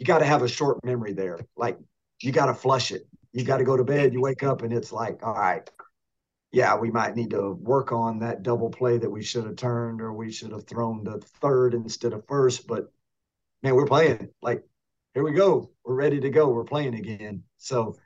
you 0.00 0.06
got 0.06 0.18
to 0.18 0.24
have 0.24 0.42
a 0.42 0.48
short 0.48 0.82
memory 0.84 1.12
there. 1.12 1.38
Like 1.56 1.78
you 2.20 2.32
got 2.32 2.46
to 2.46 2.54
flush 2.54 2.90
it. 2.90 3.06
You 3.32 3.44
got 3.44 3.58
to 3.58 3.64
go 3.64 3.76
to 3.76 3.84
bed. 3.84 4.14
You 4.14 4.22
wake 4.22 4.42
up 4.42 4.62
and 4.62 4.72
it's 4.72 4.92
like, 4.92 5.20
all 5.22 5.34
right, 5.34 5.70
yeah, 6.52 6.74
we 6.76 6.90
might 6.90 7.14
need 7.14 7.30
to 7.30 7.52
work 7.52 7.92
on 7.92 8.18
that 8.20 8.42
double 8.42 8.70
play 8.70 8.96
that 8.96 9.10
we 9.10 9.22
should 9.22 9.44
have 9.44 9.56
turned 9.56 10.00
or 10.00 10.12
we 10.12 10.32
should 10.32 10.52
have 10.52 10.66
thrown 10.66 11.04
the 11.04 11.18
third 11.42 11.74
instead 11.74 12.14
of 12.14 12.26
first. 12.26 12.66
But 12.66 12.90
man, 13.62 13.74
we're 13.74 13.86
playing. 13.86 14.30
Like, 14.40 14.64
here 15.12 15.22
we 15.22 15.32
go. 15.32 15.70
We're 15.84 15.94
ready 15.94 16.18
to 16.20 16.30
go. 16.30 16.48
We're 16.48 16.64
playing 16.64 16.94
again. 16.94 17.44
So 17.58 17.96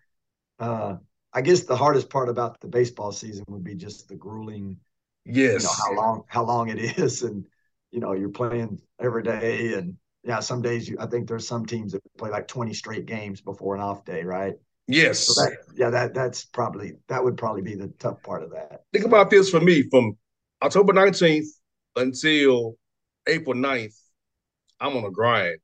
uh 0.59 0.97
I 1.35 1.40
guess 1.40 1.64
the 1.64 1.77
hardest 1.77 2.09
part 2.09 2.29
about 2.29 2.61
the 2.61 2.68
baseball 2.68 3.12
season 3.12 3.44
would 3.49 3.64
be 3.64 3.75
just 3.75 4.09
the 4.09 4.16
grueling 4.16 4.79
yes 5.27 5.62
you 5.62 5.68
know, 5.68 5.75
how 5.85 5.94
long 5.94 6.23
how 6.29 6.44
long 6.44 6.68
it 6.68 6.99
is 6.99 7.23
and 7.29 7.44
you 7.90 8.01
know 8.01 8.12
you're 8.12 8.29
playing 8.29 8.81
every 9.01 9.23
day 9.23 9.75
and 9.75 9.97
yeah, 10.25 10.40
some 10.40 10.62
days 10.62 10.88
you, 10.88 10.97
I 10.99 11.07
think 11.07 11.29
there's 11.29 11.47
some 11.47 11.66
teams 11.66 11.92
that 11.92 12.01
play 12.16 12.31
like 12.31 12.49
20 12.49 12.73
straight 12.73 13.07
games 13.07 13.40
before 13.40 13.75
an 13.75 13.83
off 13.83 14.05
day, 14.05 14.23
right? 14.23 14.55
Yes. 14.87 15.27
So 15.27 15.42
that, 15.42 15.59
yeah, 15.77 15.90
that 15.90 16.14
that's 16.14 16.44
probably 16.47 16.94
that 17.09 17.23
would 17.23 17.37
probably 17.37 17.62
be 17.62 17.75
the 17.75 17.88
tough 17.99 18.23
part 18.23 18.42
of 18.42 18.51
that. 18.53 18.83
Think 18.92 19.05
about 19.05 19.31
this 19.31 19.51
for 19.51 19.61
me 19.61 19.83
from 19.90 20.16
October 20.62 20.92
19th 20.92 21.47
until 21.97 22.77
April 23.27 23.55
9th, 23.55 23.97
I'm 24.81 24.97
on 24.97 25.05
a 25.05 25.11
grind. 25.11 25.59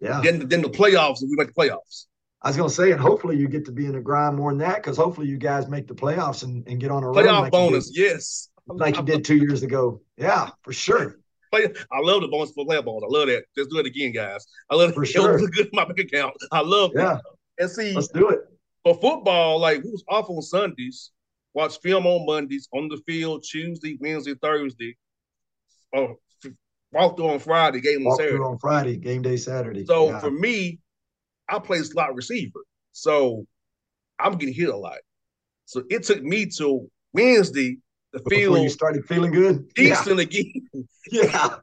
Yeah. 0.00 0.20
Then 0.22 0.48
then 0.48 0.62
the 0.62 0.68
playoffs, 0.68 1.22
we 1.22 1.28
make 1.30 1.48
the 1.48 1.54
playoffs. 1.54 2.06
I 2.42 2.48
was 2.48 2.56
gonna 2.56 2.70
say, 2.70 2.92
and 2.92 3.00
hopefully 3.00 3.36
you 3.36 3.48
get 3.48 3.66
to 3.66 3.72
be 3.72 3.86
in 3.86 3.92
the 3.92 4.00
grind 4.00 4.36
more 4.36 4.50
than 4.50 4.58
that, 4.58 4.76
because 4.76 4.96
hopefully 4.96 5.28
you 5.28 5.36
guys 5.36 5.68
make 5.68 5.86
the 5.86 5.94
playoffs 5.94 6.42
and, 6.42 6.66
and 6.66 6.80
get 6.80 6.90
on 6.90 7.04
a 7.04 7.08
playoff 7.08 7.42
like 7.42 7.52
bonus. 7.52 7.90
yes, 7.94 8.48
like 8.66 8.96
you 8.96 9.02
did 9.02 9.24
two 9.24 9.36
years 9.36 9.62
ago. 9.62 10.00
Yeah, 10.16 10.50
for 10.62 10.72
sure 10.72 11.20
play. 11.50 11.68
I 11.92 12.00
love 12.00 12.22
the 12.22 12.28
bonus 12.28 12.52
for 12.52 12.64
player 12.64 12.82
balls. 12.82 13.04
I 13.04 13.08
love 13.10 13.28
that. 13.28 13.44
Let's 13.56 13.68
do 13.68 13.78
it 13.78 13.86
again, 13.86 14.12
guys. 14.12 14.46
I 14.70 14.76
love 14.76 14.94
for 14.94 15.02
it. 15.02 15.06
sure. 15.06 15.38
It 15.38 15.50
good 15.52 15.66
in 15.66 15.70
my 15.72 15.84
bank 15.84 15.98
account. 15.98 16.34
I 16.52 16.60
love 16.60 16.92
yeah. 16.94 17.02
That. 17.02 17.22
And 17.58 17.70
see, 17.70 17.92
let's 17.92 18.08
do 18.08 18.30
it. 18.30 18.40
For 18.84 18.94
football, 18.94 19.58
like 19.58 19.82
we 19.82 19.90
was 19.90 20.04
off 20.08 20.30
on 20.30 20.40
Sundays, 20.40 21.10
watch 21.52 21.78
film 21.80 22.06
on 22.06 22.24
Mondays, 22.24 22.68
on 22.72 22.88
the 22.88 22.98
field 23.06 23.44
Tuesday, 23.48 23.98
Wednesday, 24.00 24.34
Thursday. 24.40 24.96
Oh, 25.94 26.14
walk 26.92 27.16
through 27.16 27.28
on 27.28 27.38
Friday, 27.40 27.80
game 27.80 28.06
on 28.06 28.16
Saturday. 28.16 28.38
on 28.38 28.58
Friday, 28.58 28.96
game 28.96 29.22
day 29.22 29.36
Saturday. 29.36 29.84
So 29.84 30.10
yeah. 30.10 30.20
for 30.20 30.30
me, 30.30 30.78
I 31.50 31.58
play 31.58 31.78
slot 31.78 32.14
receiver. 32.14 32.60
So 32.92 33.46
I'm 34.18 34.36
getting 34.36 34.54
hit 34.54 34.68
a 34.68 34.76
lot. 34.76 34.98
So 35.66 35.84
it 35.90 36.04
took 36.04 36.22
me 36.22 36.46
till 36.46 36.86
Wednesday 37.12 37.78
to 38.12 38.20
feel 38.28 38.58
you 38.58 38.68
started 38.68 39.04
feeling 39.06 39.32
good, 39.32 39.72
decent 39.74 40.16
yeah. 40.16 40.22
again. 40.22 40.68
yeah. 41.10 41.56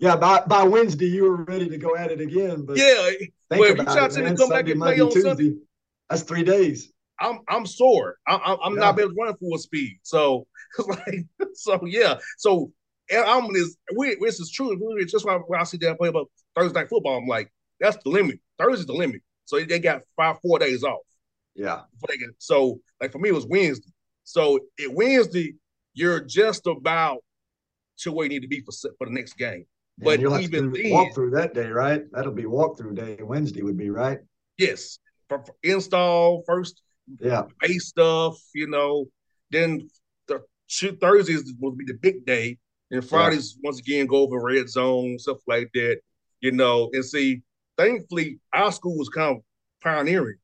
Yeah, 0.00 0.16
by, 0.16 0.42
by 0.46 0.62
Wednesday 0.62 1.06
you 1.06 1.24
were 1.24 1.44
ready 1.44 1.68
to 1.68 1.76
go 1.76 1.96
at 1.96 2.12
it 2.12 2.20
again. 2.20 2.64
But 2.64 2.76
yeah, 2.76 3.10
well, 3.50 3.64
if 3.64 3.78
you 3.78 3.84
try 3.84 4.08
to 4.08 4.22
come 4.22 4.36
Sunday, 4.36 4.54
back 4.54 4.68
and 4.68 4.80
play 4.80 5.00
on 5.00 5.10
Tuesday, 5.10 5.28
Sunday, 5.28 5.54
that's 6.08 6.22
three 6.22 6.44
days. 6.44 6.92
I'm 7.20 7.40
I'm 7.48 7.66
sore. 7.66 8.16
I'm 8.26 8.40
I'm 8.62 8.74
yeah. 8.74 8.80
not 8.80 8.98
able 8.98 9.10
to 9.10 9.16
run 9.20 9.36
full 9.36 9.58
speed. 9.58 9.98
So 10.04 10.46
like 10.88 11.26
so 11.54 11.84
yeah. 11.84 12.18
So 12.36 12.70
and 13.10 13.24
I'm 13.24 13.52
this. 13.52 13.76
We 13.96 14.16
this 14.20 14.38
is 14.38 14.50
true. 14.52 14.78
It's 14.98 15.12
just 15.12 15.26
why 15.26 15.34
when 15.34 15.60
I 15.60 15.64
see 15.64 15.78
that 15.78 15.98
play 15.98 16.10
about 16.10 16.30
Thursday 16.54 16.78
night 16.78 16.88
football, 16.88 17.18
I'm 17.18 17.26
like, 17.26 17.50
that's 17.80 18.02
the 18.02 18.10
limit. 18.10 18.40
Thursday's 18.58 18.86
the 18.86 18.92
limit. 18.92 19.22
So 19.44 19.58
they 19.60 19.78
got 19.78 20.02
five 20.16 20.36
four 20.40 20.58
days 20.58 20.84
off. 20.84 21.00
Yeah. 21.54 21.82
So 22.38 22.80
like 23.00 23.12
for 23.12 23.18
me, 23.18 23.30
it 23.30 23.34
was 23.34 23.46
Wednesday. 23.46 23.92
So 24.24 24.58
at 24.78 24.92
Wednesday, 24.92 25.54
you're 25.94 26.20
just 26.20 26.66
about 26.66 27.18
to 27.98 28.12
where 28.12 28.24
you 28.24 28.30
need 28.30 28.42
to 28.42 28.48
be 28.48 28.60
for 28.60 28.72
for 28.98 29.06
the 29.06 29.12
next 29.12 29.34
game. 29.34 29.66
But 30.00 30.20
you'll 30.20 30.38
even 30.38 30.66
have 30.66 30.74
to 30.74 30.82
then, 30.82 30.92
walk 30.92 31.14
through 31.14 31.30
that 31.30 31.54
day, 31.54 31.68
right? 31.68 32.02
That'll 32.12 32.32
be 32.32 32.44
walkthrough 32.44 32.94
day. 32.94 33.18
Wednesday 33.20 33.62
would 33.62 33.76
be 33.76 33.90
right. 33.90 34.18
Yes, 34.56 34.98
for, 35.28 35.44
for 35.44 35.54
install 35.62 36.44
first. 36.46 36.82
Yeah, 37.20 37.44
base 37.60 37.86
stuff. 37.86 38.38
You 38.54 38.68
know, 38.68 39.06
then 39.50 39.88
the 40.28 40.42
two 40.68 40.92
Thursdays 40.92 41.52
will 41.58 41.72
be 41.72 41.84
the 41.84 41.94
big 41.94 42.24
day, 42.24 42.58
and 42.90 43.04
Fridays 43.04 43.56
yeah. 43.56 43.68
once 43.68 43.80
again 43.80 44.06
go 44.06 44.18
over 44.18 44.40
red 44.40 44.68
zone 44.68 45.18
stuff 45.18 45.38
like 45.46 45.70
that. 45.74 45.98
You 46.40 46.52
know, 46.52 46.90
and 46.92 47.04
see, 47.04 47.42
thankfully 47.78 48.40
our 48.52 48.70
school 48.72 48.98
was 48.98 49.08
kind 49.08 49.36
of 49.36 49.42
pioneering. 49.82 50.36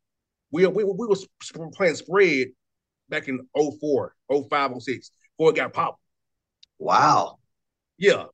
We 0.50 0.66
we 0.66 0.84
we 0.84 1.06
was 1.06 1.26
playing 1.74 1.96
spread 1.96 2.48
back 3.10 3.28
in 3.28 3.46
04, 3.54 4.14
05, 4.30 4.82
06, 4.82 5.10
before 5.36 5.50
it 5.50 5.56
got 5.56 5.72
popped. 5.72 6.00
Wow. 6.78 7.38
Yeah. 7.98 8.24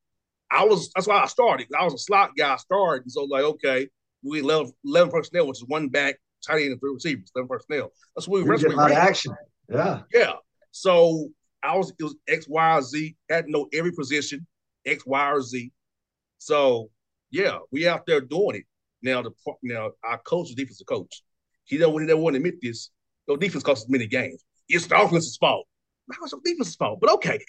I 0.53 0.65
was 0.65 0.91
that's 0.95 1.07
why 1.07 1.23
I 1.23 1.27
started. 1.27 1.69
I 1.79 1.85
was 1.85 1.95
a 1.95 1.99
slot 1.99 2.33
guy 2.37 2.57
started. 2.57 3.05
And 3.05 3.13
So 3.13 3.25
like, 3.25 3.45
okay, 3.45 3.89
we 4.23 4.41
11, 4.41 4.73
11 4.85 5.11
personnel, 5.11 5.47
which 5.47 5.59
is 5.59 5.65
one 5.67 5.89
back, 5.89 6.17
tight 6.47 6.63
end, 6.63 6.73
and 6.73 6.81
three 6.81 6.93
receivers, 6.93 7.31
11 7.35 7.49
personnel. 7.49 7.93
That's 8.15 8.29
what 8.29 8.43
we 8.43 8.49
were 8.49 8.55
a 8.55 8.77
lot 8.77 8.91
of 8.91 8.97
action. 8.97 9.35
Yeah. 9.69 10.03
Yeah. 10.13 10.33
So 10.73 11.29
I 11.63 11.77
was 11.77 11.93
it 11.99 12.03
was 12.03 12.17
X, 12.29 12.47
Y, 12.49 12.77
or 12.77 12.83
Z. 12.83 13.17
Had 13.29 13.47
to 13.47 13.51
know 13.51 13.69
every 13.73 13.93
position, 13.93 14.47
X, 14.85 15.05
Y, 15.07 15.31
or 15.31 15.43
Z. 15.43 15.73
So 16.39 16.91
yeah, 17.31 17.59
we 17.71 17.87
out 17.87 18.07
there 18.07 18.21
doing 18.21 18.57
it. 18.57 18.65
Now 19.03 19.23
the 19.23 19.33
now 19.63 19.91
our 20.05 20.19
coach 20.19 20.51
is 20.51 20.55
defensive 20.55 20.87
coach. 20.87 21.23
He 21.65 21.79
don't 21.79 22.01
he 22.01 22.07
don't 22.07 22.21
want 22.21 22.35
to 22.35 22.39
admit 22.39 22.61
this. 22.61 22.91
No 23.29 23.37
defense 23.37 23.63
costs 23.63 23.89
many 23.89 24.07
games 24.07 24.45
it's 24.71 24.87
the 24.87 25.01
offense's 25.01 25.37
fault. 25.37 25.67
How 26.13 26.25
is 26.25 26.31
the 26.31 26.41
defense's 26.45 26.77
fault? 26.77 27.01
But 27.01 27.11
okay. 27.15 27.41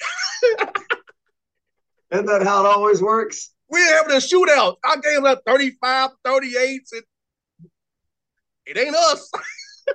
Isn't 2.12 2.26
that 2.26 2.44
how 2.44 2.66
it 2.66 2.68
always 2.68 3.02
works? 3.02 3.52
We're 3.70 3.96
having 3.96 4.12
a 4.12 4.18
shootout. 4.18 4.76
Our 4.84 4.98
gave 4.98 5.24
up 5.24 5.44
35, 5.46 6.10
38. 6.26 6.82
And 6.94 7.04
it 8.66 8.78
ain't 8.78 8.96
us. 8.96 9.32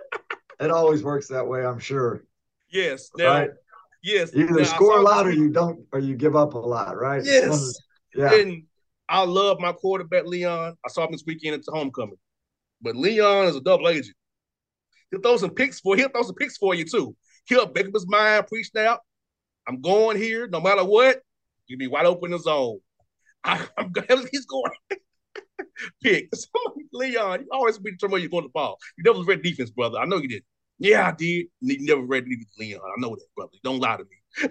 it 0.60 0.70
always 0.70 1.02
works 1.02 1.28
that 1.28 1.46
way, 1.46 1.64
I'm 1.64 1.78
sure. 1.78 2.24
Yes. 2.70 3.10
Now, 3.16 3.28
right? 3.28 3.50
Yes. 4.02 4.34
You 4.34 4.48
either 4.48 4.64
score 4.64 4.98
a 4.98 5.02
lot 5.02 5.26
or 5.26 5.32
you 5.32 5.50
don't, 5.50 5.84
or 5.92 5.98
you 5.98 6.16
give 6.16 6.36
up 6.36 6.54
a 6.54 6.58
lot, 6.58 6.96
right? 6.96 7.22
Yes. 7.22 7.74
Yeah. 8.14 8.32
And 8.32 8.62
I 9.08 9.24
love 9.24 9.60
my 9.60 9.72
quarterback, 9.72 10.26
Leon. 10.26 10.76
I 10.84 10.88
saw 10.88 11.04
him 11.04 11.12
this 11.12 11.24
weekend 11.26 11.54
at 11.54 11.64
the 11.64 11.72
homecoming. 11.72 12.18
But 12.80 12.96
Leon 12.96 13.46
is 13.46 13.56
a 13.56 13.60
double 13.60 13.88
agent. 13.88 14.16
He'll 15.10 15.20
throw 15.20 15.36
some 15.36 15.50
picks 15.50 15.80
for 15.80 15.96
he'll 15.96 16.08
throw 16.08 16.22
some 16.22 16.34
picks 16.34 16.56
for 16.56 16.74
you 16.74 16.84
too. 16.84 17.16
He'll 17.46 17.70
make 17.72 17.86
up 17.86 17.94
his 17.94 18.08
mind 18.08 18.46
pre-snap. 18.48 19.00
I'm 19.68 19.80
going 19.80 20.16
here, 20.16 20.48
no 20.48 20.60
matter 20.60 20.84
what. 20.84 21.20
You 21.68 21.76
be 21.76 21.86
wide 21.86 22.06
open 22.06 22.26
in 22.26 22.32
the 22.32 22.38
zone. 22.38 22.78
I, 23.44 23.66
am 23.78 23.92
he's 24.32 24.46
going 24.46 24.72
pick. 26.02 26.30
Leon, 26.92 27.40
you 27.40 27.48
always 27.52 27.78
be 27.78 27.92
determined 27.92 28.22
you're 28.22 28.30
going 28.30 28.44
to 28.44 28.50
ball. 28.50 28.78
You 28.96 29.04
never 29.04 29.22
read 29.24 29.42
defense, 29.42 29.70
brother. 29.70 29.98
I 29.98 30.04
know 30.04 30.16
you 30.16 30.28
did. 30.28 30.44
Yeah, 30.78 31.08
I 31.08 31.12
did. 31.12 31.46
You 31.60 31.86
never 31.86 32.02
read 32.02 32.24
defense, 32.24 32.54
Leon. 32.58 32.80
I 32.80 33.00
know 33.00 33.10
that, 33.10 33.26
brother. 33.36 33.52
Don't 33.62 33.80
lie 33.80 33.96
to 33.96 34.04
me. 34.04 34.48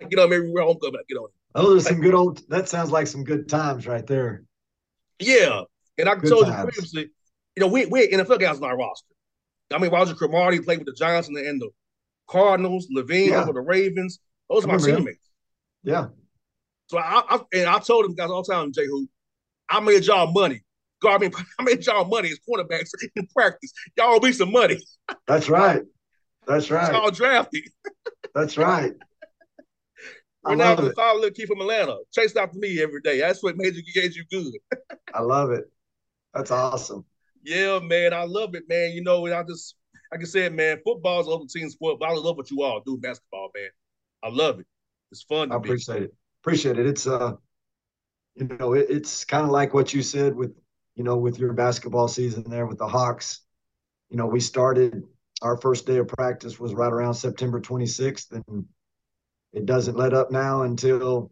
I 0.00 0.04
get 0.04 0.18
on 0.18 0.32
everywhere 0.32 0.64
homecoming. 0.64 1.00
I 1.00 1.04
get 1.08 1.18
on. 1.18 1.28
Those 1.54 1.84
are 1.84 1.88
some 1.88 2.00
good 2.00 2.14
old. 2.14 2.42
That 2.48 2.68
sounds 2.68 2.90
like 2.90 3.06
some 3.06 3.24
good 3.24 3.48
times 3.48 3.86
right 3.86 4.06
there. 4.06 4.42
Yeah, 5.20 5.62
and 5.98 6.08
I 6.08 6.14
told 6.16 6.46
times. 6.46 6.58
you 6.58 6.64
previously, 6.64 7.10
you 7.56 7.60
know, 7.60 7.68
we 7.68 7.86
we 7.86 8.08
NFL 8.08 8.40
guys 8.40 8.58
on 8.58 8.64
our 8.64 8.76
roster. 8.76 9.14
I 9.72 9.78
mean, 9.78 9.90
Roger 9.90 10.14
Cromartie 10.14 10.60
played 10.60 10.78
with 10.78 10.86
the 10.86 10.94
Giants 10.94 11.28
and 11.28 11.36
the, 11.36 11.48
and 11.48 11.60
the 11.60 11.70
Cardinals. 12.28 12.88
Levine 12.90 13.30
yeah. 13.30 13.42
over 13.42 13.52
the 13.52 13.60
Ravens. 13.60 14.18
Those 14.50 14.64
are 14.64 14.68
my 14.68 14.78
teammates. 14.78 15.30
Yeah. 15.84 16.08
So 16.88 16.98
I, 16.98 17.22
I, 17.28 17.40
and 17.54 17.68
I 17.68 17.78
told 17.78 18.04
them 18.04 18.14
guys 18.14 18.30
all 18.30 18.42
the 18.42 18.52
time, 18.52 18.72
Jay, 18.72 18.86
who 18.86 19.08
I 19.68 19.80
made 19.80 20.04
y'all 20.04 20.30
money. 20.32 20.62
God, 21.00 21.16
I, 21.16 21.18
mean, 21.18 21.32
I 21.58 21.62
made 21.62 21.84
y'all 21.86 22.04
money 22.04 22.30
as 22.30 22.38
quarterbacks 22.48 22.90
in 23.16 23.26
practice. 23.28 23.72
Y'all 23.96 24.20
be 24.20 24.32
some 24.32 24.52
money. 24.52 24.78
That's 25.26 25.48
right. 25.48 25.82
That's 26.46 26.70
right. 26.70 26.92
Y'all 26.92 27.10
drafted. 27.10 27.68
That's 28.34 28.56
right. 28.58 28.92
We're 30.44 30.56
now 30.56 30.74
the 30.74 30.92
follow 30.92 31.20
little 31.20 31.30
kid 31.30 31.48
from 31.48 31.60
Atlanta. 31.60 31.96
Chase 32.12 32.36
after 32.36 32.58
me 32.58 32.82
every 32.82 33.00
day. 33.00 33.20
That's 33.20 33.42
what 33.42 33.56
made 33.56 33.74
you 33.74 33.82
get 33.94 34.14
you 34.14 34.24
good. 34.30 34.52
I 35.14 35.22
love 35.22 35.50
it. 35.50 35.64
That's 36.34 36.50
awesome. 36.50 37.04
Yeah, 37.42 37.78
man. 37.80 38.12
I 38.12 38.24
love 38.24 38.54
it, 38.54 38.64
man. 38.68 38.92
You 38.92 39.02
know, 39.02 39.24
and 39.26 39.34
I 39.34 39.42
just 39.42 39.76
like 40.12 40.20
I 40.20 40.24
said, 40.24 40.52
man, 40.52 40.78
football 40.84 41.20
is 41.20 41.28
other 41.28 41.44
team 41.48 41.68
sport, 41.70 41.98
but 41.98 42.08
I 42.08 42.12
love 42.12 42.36
what 42.36 42.50
you 42.50 42.62
all 42.62 42.82
do, 42.84 42.98
basketball, 42.98 43.50
man. 43.54 43.70
I 44.22 44.28
love 44.28 44.60
it. 44.60 44.66
It's 45.10 45.22
fun. 45.22 45.50
I 45.50 45.56
appreciate 45.56 45.98
be. 45.98 46.04
it. 46.04 46.14
Appreciate 46.42 46.78
it. 46.78 46.86
It's 46.86 47.06
uh, 47.06 47.32
you 48.34 48.48
know, 48.58 48.74
it, 48.74 48.86
it's 48.90 49.24
kind 49.24 49.44
of 49.44 49.50
like 49.50 49.72
what 49.72 49.94
you 49.94 50.02
said 50.02 50.34
with, 50.34 50.54
you 50.94 51.04
know, 51.04 51.16
with 51.16 51.38
your 51.38 51.52
basketball 51.52 52.08
season 52.08 52.44
there 52.48 52.66
with 52.66 52.78
the 52.78 52.86
Hawks. 52.86 53.40
You 54.10 54.16
know, 54.16 54.26
we 54.26 54.40
started 54.40 55.04
our 55.42 55.56
first 55.56 55.86
day 55.86 55.98
of 55.98 56.08
practice 56.08 56.58
was 56.58 56.74
right 56.74 56.92
around 56.92 57.14
September 57.14 57.60
26th, 57.60 58.32
and 58.32 58.66
it 59.54 59.66
doesn't 59.66 59.96
let 59.96 60.12
up 60.12 60.30
now 60.30 60.62
until, 60.62 61.30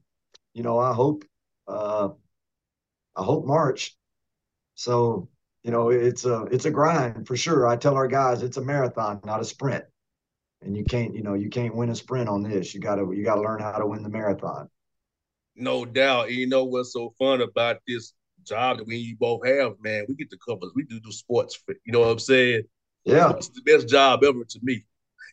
you 0.55 0.63
know, 0.63 0.79
I 0.79 0.93
hope, 0.93 1.25
uh, 1.67 2.11
I 3.17 3.23
hope 3.23 3.45
March. 3.45 3.97
So, 4.77 5.29
you 5.65 5.71
know, 5.71 5.91
it's 5.91 6.25
a 6.25 6.45
it's 6.45 6.65
a 6.65 6.71
grind 6.71 7.27
for 7.27 7.37
sure. 7.37 7.67
I 7.67 7.77
tell 7.77 7.95
our 7.95 8.09
guys 8.09 8.43
it's 8.43 8.57
a 8.57 8.63
marathon, 8.63 9.21
not 9.25 9.41
a 9.41 9.45
sprint. 9.45 9.85
And 10.63 10.77
you 10.77 10.85
can't, 10.85 11.15
you 11.15 11.23
know, 11.23 11.35
you 11.35 11.51
can't 11.51 11.75
win 11.75 11.91
a 11.91 11.95
sprint 11.95 12.29
on 12.29 12.43
this. 12.43 12.73
You 12.73 12.81
gotta 12.81 13.07
you 13.15 13.25
gotta 13.25 13.41
learn 13.41 13.61
how 13.61 13.79
to 13.79 13.87
win 13.87 14.03
the 14.03 14.09
marathon. 14.09 14.69
No 15.57 15.85
doubt. 15.85 16.31
You 16.31 16.49
know 16.49 16.65
what's 16.65 16.93
so 16.93 17.15
fun 17.19 17.43
about 17.43 17.79
this 17.87 18.15
job 18.45 18.79
that 18.79 18.87
we 18.87 18.97
you 18.97 19.17
both 19.17 19.47
have, 19.47 19.75
man? 19.83 20.07
We 20.09 20.15
get 20.15 20.31
to 20.31 20.39
cover. 20.47 20.67
We 20.75 20.85
do 20.85 21.01
do 21.01 21.13
sports. 21.13 21.61
You 21.85 21.93
know 21.93 22.01
what 22.01 22.09
I'm 22.09 22.19
saying? 22.19 22.63
Yeah, 23.05 23.33
it's 23.33 23.49
the 23.49 23.63
best 23.63 23.89
job 23.89 24.23
ever 24.25 24.45
to 24.45 24.61
me. 24.63 24.85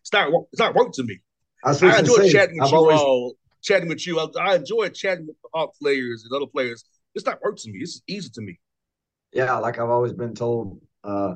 It's 0.02 0.12
not 0.12 0.32
it's 0.52 0.60
not 0.60 0.76
work 0.76 0.92
to 0.94 1.04
me. 1.04 1.22
I, 1.64 1.72
I 1.72 2.00
enjoy 2.00 2.16
say, 2.16 2.32
chatting 2.32 2.58
with 2.58 2.66
I've 2.66 2.72
you 2.72 2.78
always... 2.78 3.00
all, 3.00 3.36
chatting 3.62 3.90
with 3.90 4.06
you. 4.06 4.20
I, 4.20 4.28
I, 4.40 4.56
enjoy 4.56 4.90
chatting 4.90 5.28
with 5.28 5.36
the 5.42 5.50
Hawk 5.54 5.74
players 5.82 6.24
and 6.24 6.34
other 6.36 6.50
players. 6.50 6.86
It's 7.16 7.26
not 7.26 7.42
work 7.42 7.58
to 7.58 7.72
me. 7.72 7.80
It's 7.80 8.02
easy 8.08 8.30
to 8.30 8.42
me. 8.42 8.60
Yeah, 9.34 9.58
like 9.58 9.78
I've 9.80 9.90
always 9.90 10.14
been 10.14 10.34
told, 10.34 10.82
uh, 11.04 11.36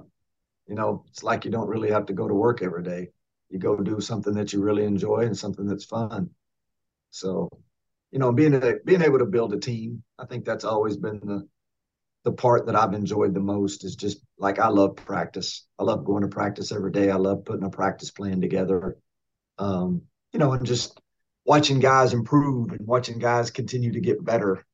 you 0.67 0.75
know, 0.75 1.03
it's 1.09 1.23
like 1.23 1.45
you 1.45 1.51
don't 1.51 1.67
really 1.67 1.91
have 1.91 2.05
to 2.07 2.13
go 2.13 2.27
to 2.27 2.33
work 2.33 2.61
every 2.61 2.83
day. 2.83 3.09
You 3.49 3.59
go 3.59 3.77
do 3.77 3.99
something 4.01 4.33
that 4.35 4.53
you 4.53 4.61
really 4.61 4.85
enjoy 4.85 5.19
and 5.19 5.37
something 5.37 5.67
that's 5.67 5.85
fun. 5.85 6.29
So, 7.11 7.49
you 8.11 8.19
know, 8.19 8.31
being 8.31 8.55
a, 8.55 8.75
being 8.85 9.01
able 9.01 9.19
to 9.19 9.25
build 9.25 9.53
a 9.53 9.59
team, 9.59 10.03
I 10.17 10.25
think 10.25 10.45
that's 10.45 10.63
always 10.63 10.97
been 10.97 11.19
the 11.23 11.47
the 12.23 12.31
part 12.31 12.65
that 12.65 12.75
I've 12.75 12.93
enjoyed 12.93 13.33
the 13.33 13.41
most 13.41 13.83
is 13.83 13.95
just 13.95 14.19
like 14.37 14.57
I 14.57 14.69
love 14.69 14.95
practice. 14.95 15.65
I 15.77 15.83
love 15.83 16.05
going 16.05 16.21
to 16.21 16.29
practice 16.29 16.71
every 16.71 16.91
day. 16.91 17.11
I 17.11 17.15
love 17.15 17.43
putting 17.43 17.65
a 17.65 17.69
practice 17.69 18.11
plan 18.11 18.39
together. 18.39 18.97
Um, 19.57 20.03
you 20.33 20.39
know, 20.39 20.51
and 20.53 20.65
just 20.65 20.99
watching 21.45 21.79
guys 21.79 22.13
improve 22.13 22.71
and 22.71 22.85
watching 22.87 23.19
guys 23.19 23.51
continue 23.51 23.91
to 23.91 24.01
get 24.01 24.23
better. 24.23 24.65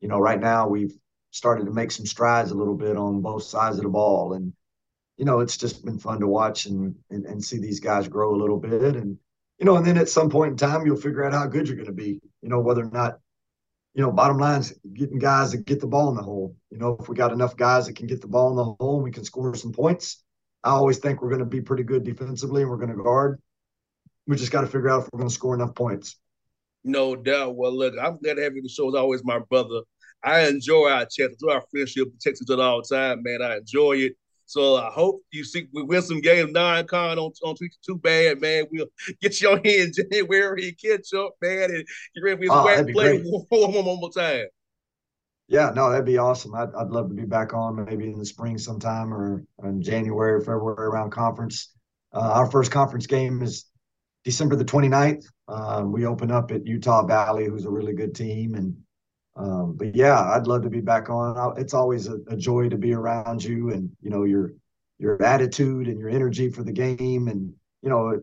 You 0.00 0.08
know, 0.08 0.18
right 0.18 0.40
now 0.40 0.68
we've 0.68 0.96
started 1.30 1.66
to 1.66 1.72
make 1.72 1.90
some 1.90 2.06
strides 2.06 2.50
a 2.50 2.54
little 2.54 2.76
bit 2.76 2.96
on 2.96 3.20
both 3.20 3.42
sides 3.42 3.76
of 3.76 3.82
the 3.82 3.90
ball. 3.90 4.34
And, 4.34 4.52
you 5.16 5.24
know, 5.24 5.40
it's 5.40 5.56
just 5.56 5.84
been 5.84 5.98
fun 5.98 6.20
to 6.20 6.28
watch 6.28 6.66
and, 6.66 6.94
and, 7.10 7.26
and 7.26 7.44
see 7.44 7.58
these 7.58 7.80
guys 7.80 8.08
grow 8.08 8.34
a 8.34 8.40
little 8.40 8.58
bit. 8.58 8.96
And, 8.96 9.18
you 9.58 9.66
know, 9.66 9.76
and 9.76 9.84
then 9.84 9.98
at 9.98 10.08
some 10.08 10.30
point 10.30 10.52
in 10.52 10.56
time, 10.56 10.86
you'll 10.86 10.96
figure 10.96 11.24
out 11.24 11.32
how 11.32 11.46
good 11.46 11.66
you're 11.66 11.76
going 11.76 11.86
to 11.86 11.92
be, 11.92 12.20
you 12.40 12.48
know, 12.48 12.60
whether 12.60 12.84
or 12.84 12.90
not, 12.90 13.18
you 13.94 14.02
know, 14.02 14.12
bottom 14.12 14.38
line 14.38 14.60
is 14.60 14.78
getting 14.94 15.18
guys 15.18 15.50
that 15.50 15.66
get 15.66 15.80
the 15.80 15.86
ball 15.88 16.10
in 16.10 16.16
the 16.16 16.22
hole. 16.22 16.54
You 16.70 16.78
know, 16.78 16.96
if 17.00 17.08
we 17.08 17.16
got 17.16 17.32
enough 17.32 17.56
guys 17.56 17.86
that 17.86 17.96
can 17.96 18.06
get 18.06 18.20
the 18.20 18.28
ball 18.28 18.50
in 18.50 18.56
the 18.56 18.64
hole 18.64 18.96
and 18.96 19.02
we 19.02 19.10
can 19.10 19.24
score 19.24 19.52
some 19.56 19.72
points, 19.72 20.22
I 20.62 20.70
always 20.70 20.98
think 20.98 21.20
we're 21.20 21.30
going 21.30 21.40
to 21.40 21.46
be 21.46 21.60
pretty 21.60 21.82
good 21.82 22.04
defensively 22.04 22.62
and 22.62 22.70
we're 22.70 22.76
going 22.76 22.96
to 22.96 23.02
guard 23.02 23.40
we 24.28 24.36
just 24.36 24.52
got 24.52 24.60
to 24.60 24.66
figure 24.66 24.90
out 24.90 25.02
if 25.02 25.08
we're 25.12 25.18
going 25.18 25.28
to 25.28 25.34
score 25.34 25.54
enough 25.54 25.74
points. 25.74 26.16
No 26.84 27.16
doubt. 27.16 27.56
Well, 27.56 27.76
look, 27.76 27.94
I'm 28.00 28.18
glad 28.18 28.34
to 28.34 28.42
have 28.42 28.54
you 28.54 28.62
the 28.62 28.68
show. 28.68 28.88
As 28.88 28.94
always, 28.94 29.24
my 29.24 29.40
brother. 29.40 29.80
I 30.22 30.46
enjoy 30.48 30.90
our 30.90 31.06
chat, 31.06 31.30
enjoy 31.30 31.54
our 31.54 31.64
friendship, 31.70 32.08
each 32.26 32.36
other 32.50 32.62
all 32.62 32.82
the 32.82 32.94
time, 32.94 33.22
man. 33.22 33.40
I 33.40 33.56
enjoy 33.56 33.92
it. 33.92 34.16
So 34.46 34.76
I 34.76 34.90
hope 34.90 35.22
you 35.30 35.44
see 35.44 35.68
we 35.72 35.82
win 35.82 36.02
some 36.02 36.20
games 36.20 36.52
non-con 36.52 37.18
on 37.18 37.32
on 37.44 37.54
Twitch. 37.54 37.74
Too 37.84 37.98
bad, 37.98 38.40
man. 38.40 38.64
We'll 38.70 38.86
get 39.20 39.40
you 39.40 39.50
on 39.50 39.60
here 39.62 39.84
in 39.84 39.92
January 40.10 40.68
and 40.68 40.78
catch 40.78 41.12
up, 41.14 41.34
man, 41.40 41.70
and 41.70 41.84
get 42.14 42.22
ready 42.22 42.46
for 42.46 42.54
oh, 42.54 42.86
play 42.92 43.18
one, 43.22 43.72
one 43.72 44.00
more 44.00 44.10
time. 44.10 44.46
Yeah, 45.48 45.70
no, 45.74 45.90
that'd 45.90 46.04
be 46.04 46.18
awesome. 46.18 46.54
I'd, 46.54 46.74
I'd 46.74 46.88
love 46.88 47.08
to 47.08 47.14
be 47.14 47.24
back 47.24 47.54
on 47.54 47.84
maybe 47.84 48.10
in 48.10 48.18
the 48.18 48.26
spring 48.26 48.58
sometime 48.58 49.14
or 49.14 49.44
in 49.64 49.82
January, 49.82 50.40
February 50.40 50.86
around 50.86 51.10
conference. 51.10 51.72
Uh, 52.12 52.32
our 52.34 52.50
first 52.50 52.70
conference 52.70 53.06
game 53.06 53.42
is 53.42 53.66
December 54.24 54.56
the 54.56 54.64
29th, 54.64 55.24
uh, 55.48 55.82
we 55.86 56.06
open 56.06 56.30
up 56.30 56.50
at 56.50 56.66
Utah 56.66 57.06
Valley, 57.06 57.46
who's 57.46 57.64
a 57.64 57.70
really 57.70 57.94
good 57.94 58.14
team. 58.14 58.54
And 58.54 58.76
um, 59.36 59.76
but 59.76 59.94
yeah, 59.94 60.20
I'd 60.20 60.46
love 60.46 60.62
to 60.62 60.70
be 60.70 60.80
back 60.80 61.08
on. 61.10 61.58
It's 61.58 61.74
always 61.74 62.08
a, 62.08 62.18
a, 62.26 62.36
joy 62.36 62.68
to 62.68 62.76
be 62.76 62.92
around 62.92 63.44
you, 63.44 63.70
and 63.70 63.88
you 64.02 64.10
know 64.10 64.24
your 64.24 64.52
your 64.98 65.22
attitude 65.22 65.86
and 65.86 65.98
your 65.98 66.08
energy 66.08 66.50
for 66.50 66.64
the 66.64 66.72
game, 66.72 67.28
and 67.28 67.52
you 67.80 67.88
know 67.88 68.20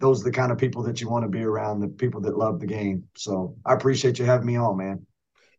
those 0.00 0.20
are 0.20 0.24
the 0.24 0.32
kind 0.32 0.50
of 0.50 0.58
people 0.58 0.82
that 0.82 1.00
you 1.00 1.08
want 1.08 1.24
to 1.24 1.28
be 1.28 1.44
around, 1.44 1.78
the 1.78 1.88
people 1.88 2.20
that 2.22 2.36
love 2.36 2.58
the 2.58 2.66
game. 2.66 3.04
So 3.16 3.54
I 3.64 3.74
appreciate 3.74 4.18
you 4.18 4.24
having 4.24 4.46
me 4.46 4.56
on, 4.56 4.76
man. 4.76 5.06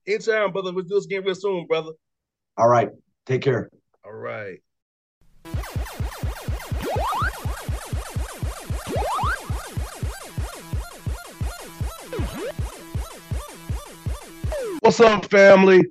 Anytime, 0.06 0.52
brother. 0.52 0.74
We'll 0.74 0.84
do 0.84 0.96
this 0.96 1.06
again 1.06 1.24
real 1.24 1.36
soon, 1.36 1.68
brother. 1.68 1.92
All 2.58 2.68
right. 2.68 2.90
Take 3.26 3.44
care. 3.44 3.70
All 4.04 4.12
right. 4.12 4.60
What's 14.92 15.00
up, 15.00 15.26
family? 15.32 15.86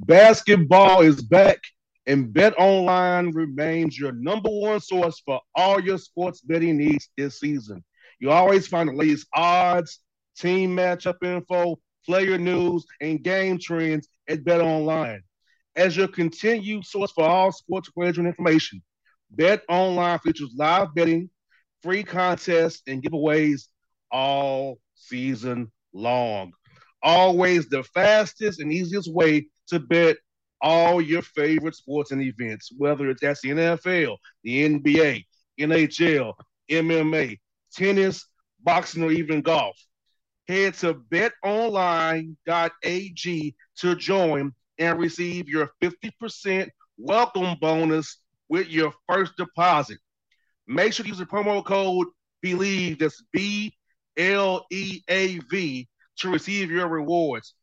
Basketball 0.00 1.00
is 1.00 1.22
back, 1.22 1.58
and 2.06 2.30
Bet 2.30 2.52
Online 2.58 3.30
remains 3.30 3.98
your 3.98 4.12
number 4.12 4.50
one 4.50 4.78
source 4.78 5.22
for 5.24 5.40
all 5.54 5.80
your 5.80 5.96
sports 5.96 6.42
betting 6.42 6.76
needs 6.76 7.08
this 7.16 7.40
season. 7.40 7.82
You 8.20 8.30
always 8.30 8.66
find 8.66 8.90
the 8.90 8.92
latest 8.92 9.26
odds, 9.34 10.00
team 10.36 10.76
matchup 10.76 11.24
info, 11.24 11.80
player 12.04 12.36
news, 12.36 12.84
and 13.00 13.22
game 13.22 13.58
trends 13.58 14.06
at 14.28 14.44
Bet 14.44 14.60
Online. 14.60 15.22
As 15.74 15.96
your 15.96 16.08
continued 16.08 16.84
source 16.84 17.10
for 17.12 17.24
all 17.24 17.52
sports 17.52 17.88
wagering 17.96 18.26
information, 18.26 18.82
Bet 19.30 19.62
Online 19.70 20.18
features 20.18 20.52
live 20.54 20.94
betting, 20.94 21.30
free 21.82 22.04
contests, 22.04 22.82
and 22.86 23.02
giveaways 23.02 23.68
all 24.10 24.78
season 24.94 25.72
long 25.94 26.52
always 27.02 27.68
the 27.68 27.82
fastest 27.82 28.60
and 28.60 28.72
easiest 28.72 29.12
way 29.12 29.46
to 29.68 29.78
bet 29.78 30.16
all 30.60 31.00
your 31.00 31.22
favorite 31.22 31.74
sports 31.74 32.12
and 32.12 32.22
events, 32.22 32.70
whether 32.76 33.10
it's 33.10 33.20
that's 33.20 33.40
the 33.42 33.50
NFL, 33.50 34.16
the 34.44 34.68
NBA, 34.68 35.24
NHL, 35.60 36.34
MMA, 36.70 37.38
tennis, 37.72 38.26
boxing, 38.60 39.02
or 39.02 39.10
even 39.10 39.42
golf. 39.42 39.76
Head 40.48 40.74
to 40.74 40.94
betonline.ag 40.94 42.36
to 43.78 43.94
join 43.96 44.52
and 44.78 44.98
receive 44.98 45.48
your 45.48 45.70
50% 45.82 46.68
welcome 46.98 47.56
bonus 47.60 48.18
with 48.48 48.68
your 48.68 48.92
first 49.08 49.36
deposit. 49.36 49.98
Make 50.66 50.92
sure 50.92 51.04
to 51.04 51.08
use 51.08 51.18
the 51.18 51.26
promo 51.26 51.64
code 51.64 52.06
BLEAV, 52.44 52.98
that's 52.98 53.22
B 53.32 53.74
L 54.16 54.66
E 54.70 55.00
A 55.08 55.38
V, 55.38 55.88
to 56.18 56.30
receive 56.30 56.70
your 56.70 56.88
rewards. 56.88 57.54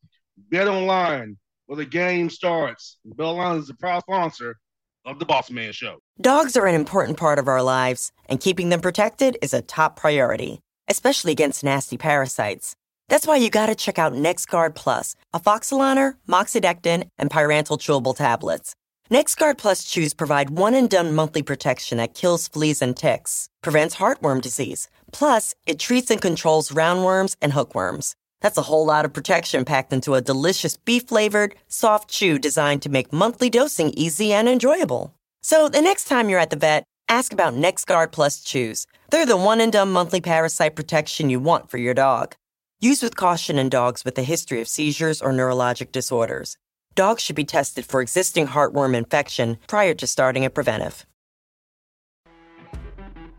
Bet 0.49 0.67
online 0.67 1.37
where 1.65 1.77
the 1.77 1.85
game 1.85 2.29
starts. 2.29 2.97
Bet 3.05 3.25
online 3.25 3.57
is 3.57 3.67
the 3.67 3.75
proud 3.75 4.01
sponsor 4.01 4.57
of 5.05 5.19
the 5.19 5.25
Boss 5.25 5.51
Man 5.51 5.71
Show. 5.71 5.97
Dogs 6.19 6.57
are 6.57 6.65
an 6.65 6.75
important 6.75 7.17
part 7.17 7.39
of 7.39 7.47
our 7.47 7.61
lives, 7.61 8.11
and 8.27 8.39
keeping 8.39 8.69
them 8.69 8.81
protected 8.81 9.37
is 9.41 9.53
a 9.53 9.61
top 9.61 9.95
priority, 9.95 10.59
especially 10.87 11.31
against 11.31 11.63
nasty 11.63 11.97
parasites. 11.97 12.75
That's 13.07 13.25
why 13.25 13.37
you 13.37 13.49
gotta 13.49 13.75
check 13.75 13.97
out 13.97 14.13
NexGard 14.13 14.75
Plus, 14.75 15.15
afoxolaner, 15.33 16.15
moxidectin, 16.27 17.07
and 17.17 17.29
pyrantel 17.29 17.79
chewable 17.79 18.15
tablets. 18.15 18.75
NexGard 19.09 19.57
Plus 19.57 19.83
chews 19.83 20.13
provide 20.13 20.51
one 20.51 20.75
and 20.75 20.87
done 20.87 21.15
monthly 21.15 21.41
protection 21.41 21.97
that 21.97 22.13
kills 22.13 22.47
fleas 22.47 22.81
and 22.81 22.95
ticks, 22.95 23.49
prevents 23.63 23.95
heartworm 23.95 24.41
disease. 24.41 24.87
Plus, 25.11 25.55
it 25.65 25.79
treats 25.79 26.11
and 26.11 26.21
controls 26.21 26.69
roundworms 26.69 27.35
and 27.41 27.53
hookworms. 27.53 28.15
That's 28.41 28.57
a 28.57 28.63
whole 28.63 28.85
lot 28.85 29.05
of 29.05 29.13
protection 29.13 29.65
packed 29.65 29.91
into 29.91 30.15
a 30.15 30.21
delicious 30.21 30.77
beef 30.77 31.07
flavored, 31.07 31.55
soft 31.67 32.09
chew 32.09 32.39
designed 32.39 32.81
to 32.83 32.89
make 32.89 33.11
monthly 33.11 33.49
dosing 33.49 33.89
easy 33.91 34.31
and 34.31 34.47
enjoyable. 34.47 35.13
So 35.41 35.67
the 35.67 35.81
next 35.81 36.05
time 36.05 36.29
you're 36.29 36.39
at 36.39 36.49
the 36.49 36.55
vet, 36.55 36.83
ask 37.09 37.33
about 37.33 37.53
NexGard 37.53 38.11
Plus 38.11 38.41
chews. 38.41 38.87
They're 39.09 39.25
the 39.25 39.37
one 39.37 39.59
and 39.61 39.71
done 39.71 39.91
monthly 39.91 40.21
parasite 40.21 40.75
protection 40.75 41.29
you 41.29 41.39
want 41.39 41.69
for 41.69 41.77
your 41.77 41.93
dog. 41.93 42.35
Use 42.79 43.03
with 43.03 43.17
caution 43.17 43.59
in 43.59 43.67
dogs 43.67 44.05
with 44.05 44.17
a 44.17 44.23
history 44.23 44.61
of 44.61 44.67
seizures 44.67 45.21
or 45.21 45.33
neurologic 45.33 45.91
disorders. 45.91 46.55
Dogs 46.95 47.21
should 47.21 47.35
be 47.35 47.43
tested 47.43 47.85
for 47.85 48.01
existing 48.01 48.47
heartworm 48.47 48.95
infection 48.95 49.57
prior 49.67 49.93
to 49.95 50.07
starting 50.07 50.45
a 50.45 50.49
preventive. 50.49 51.05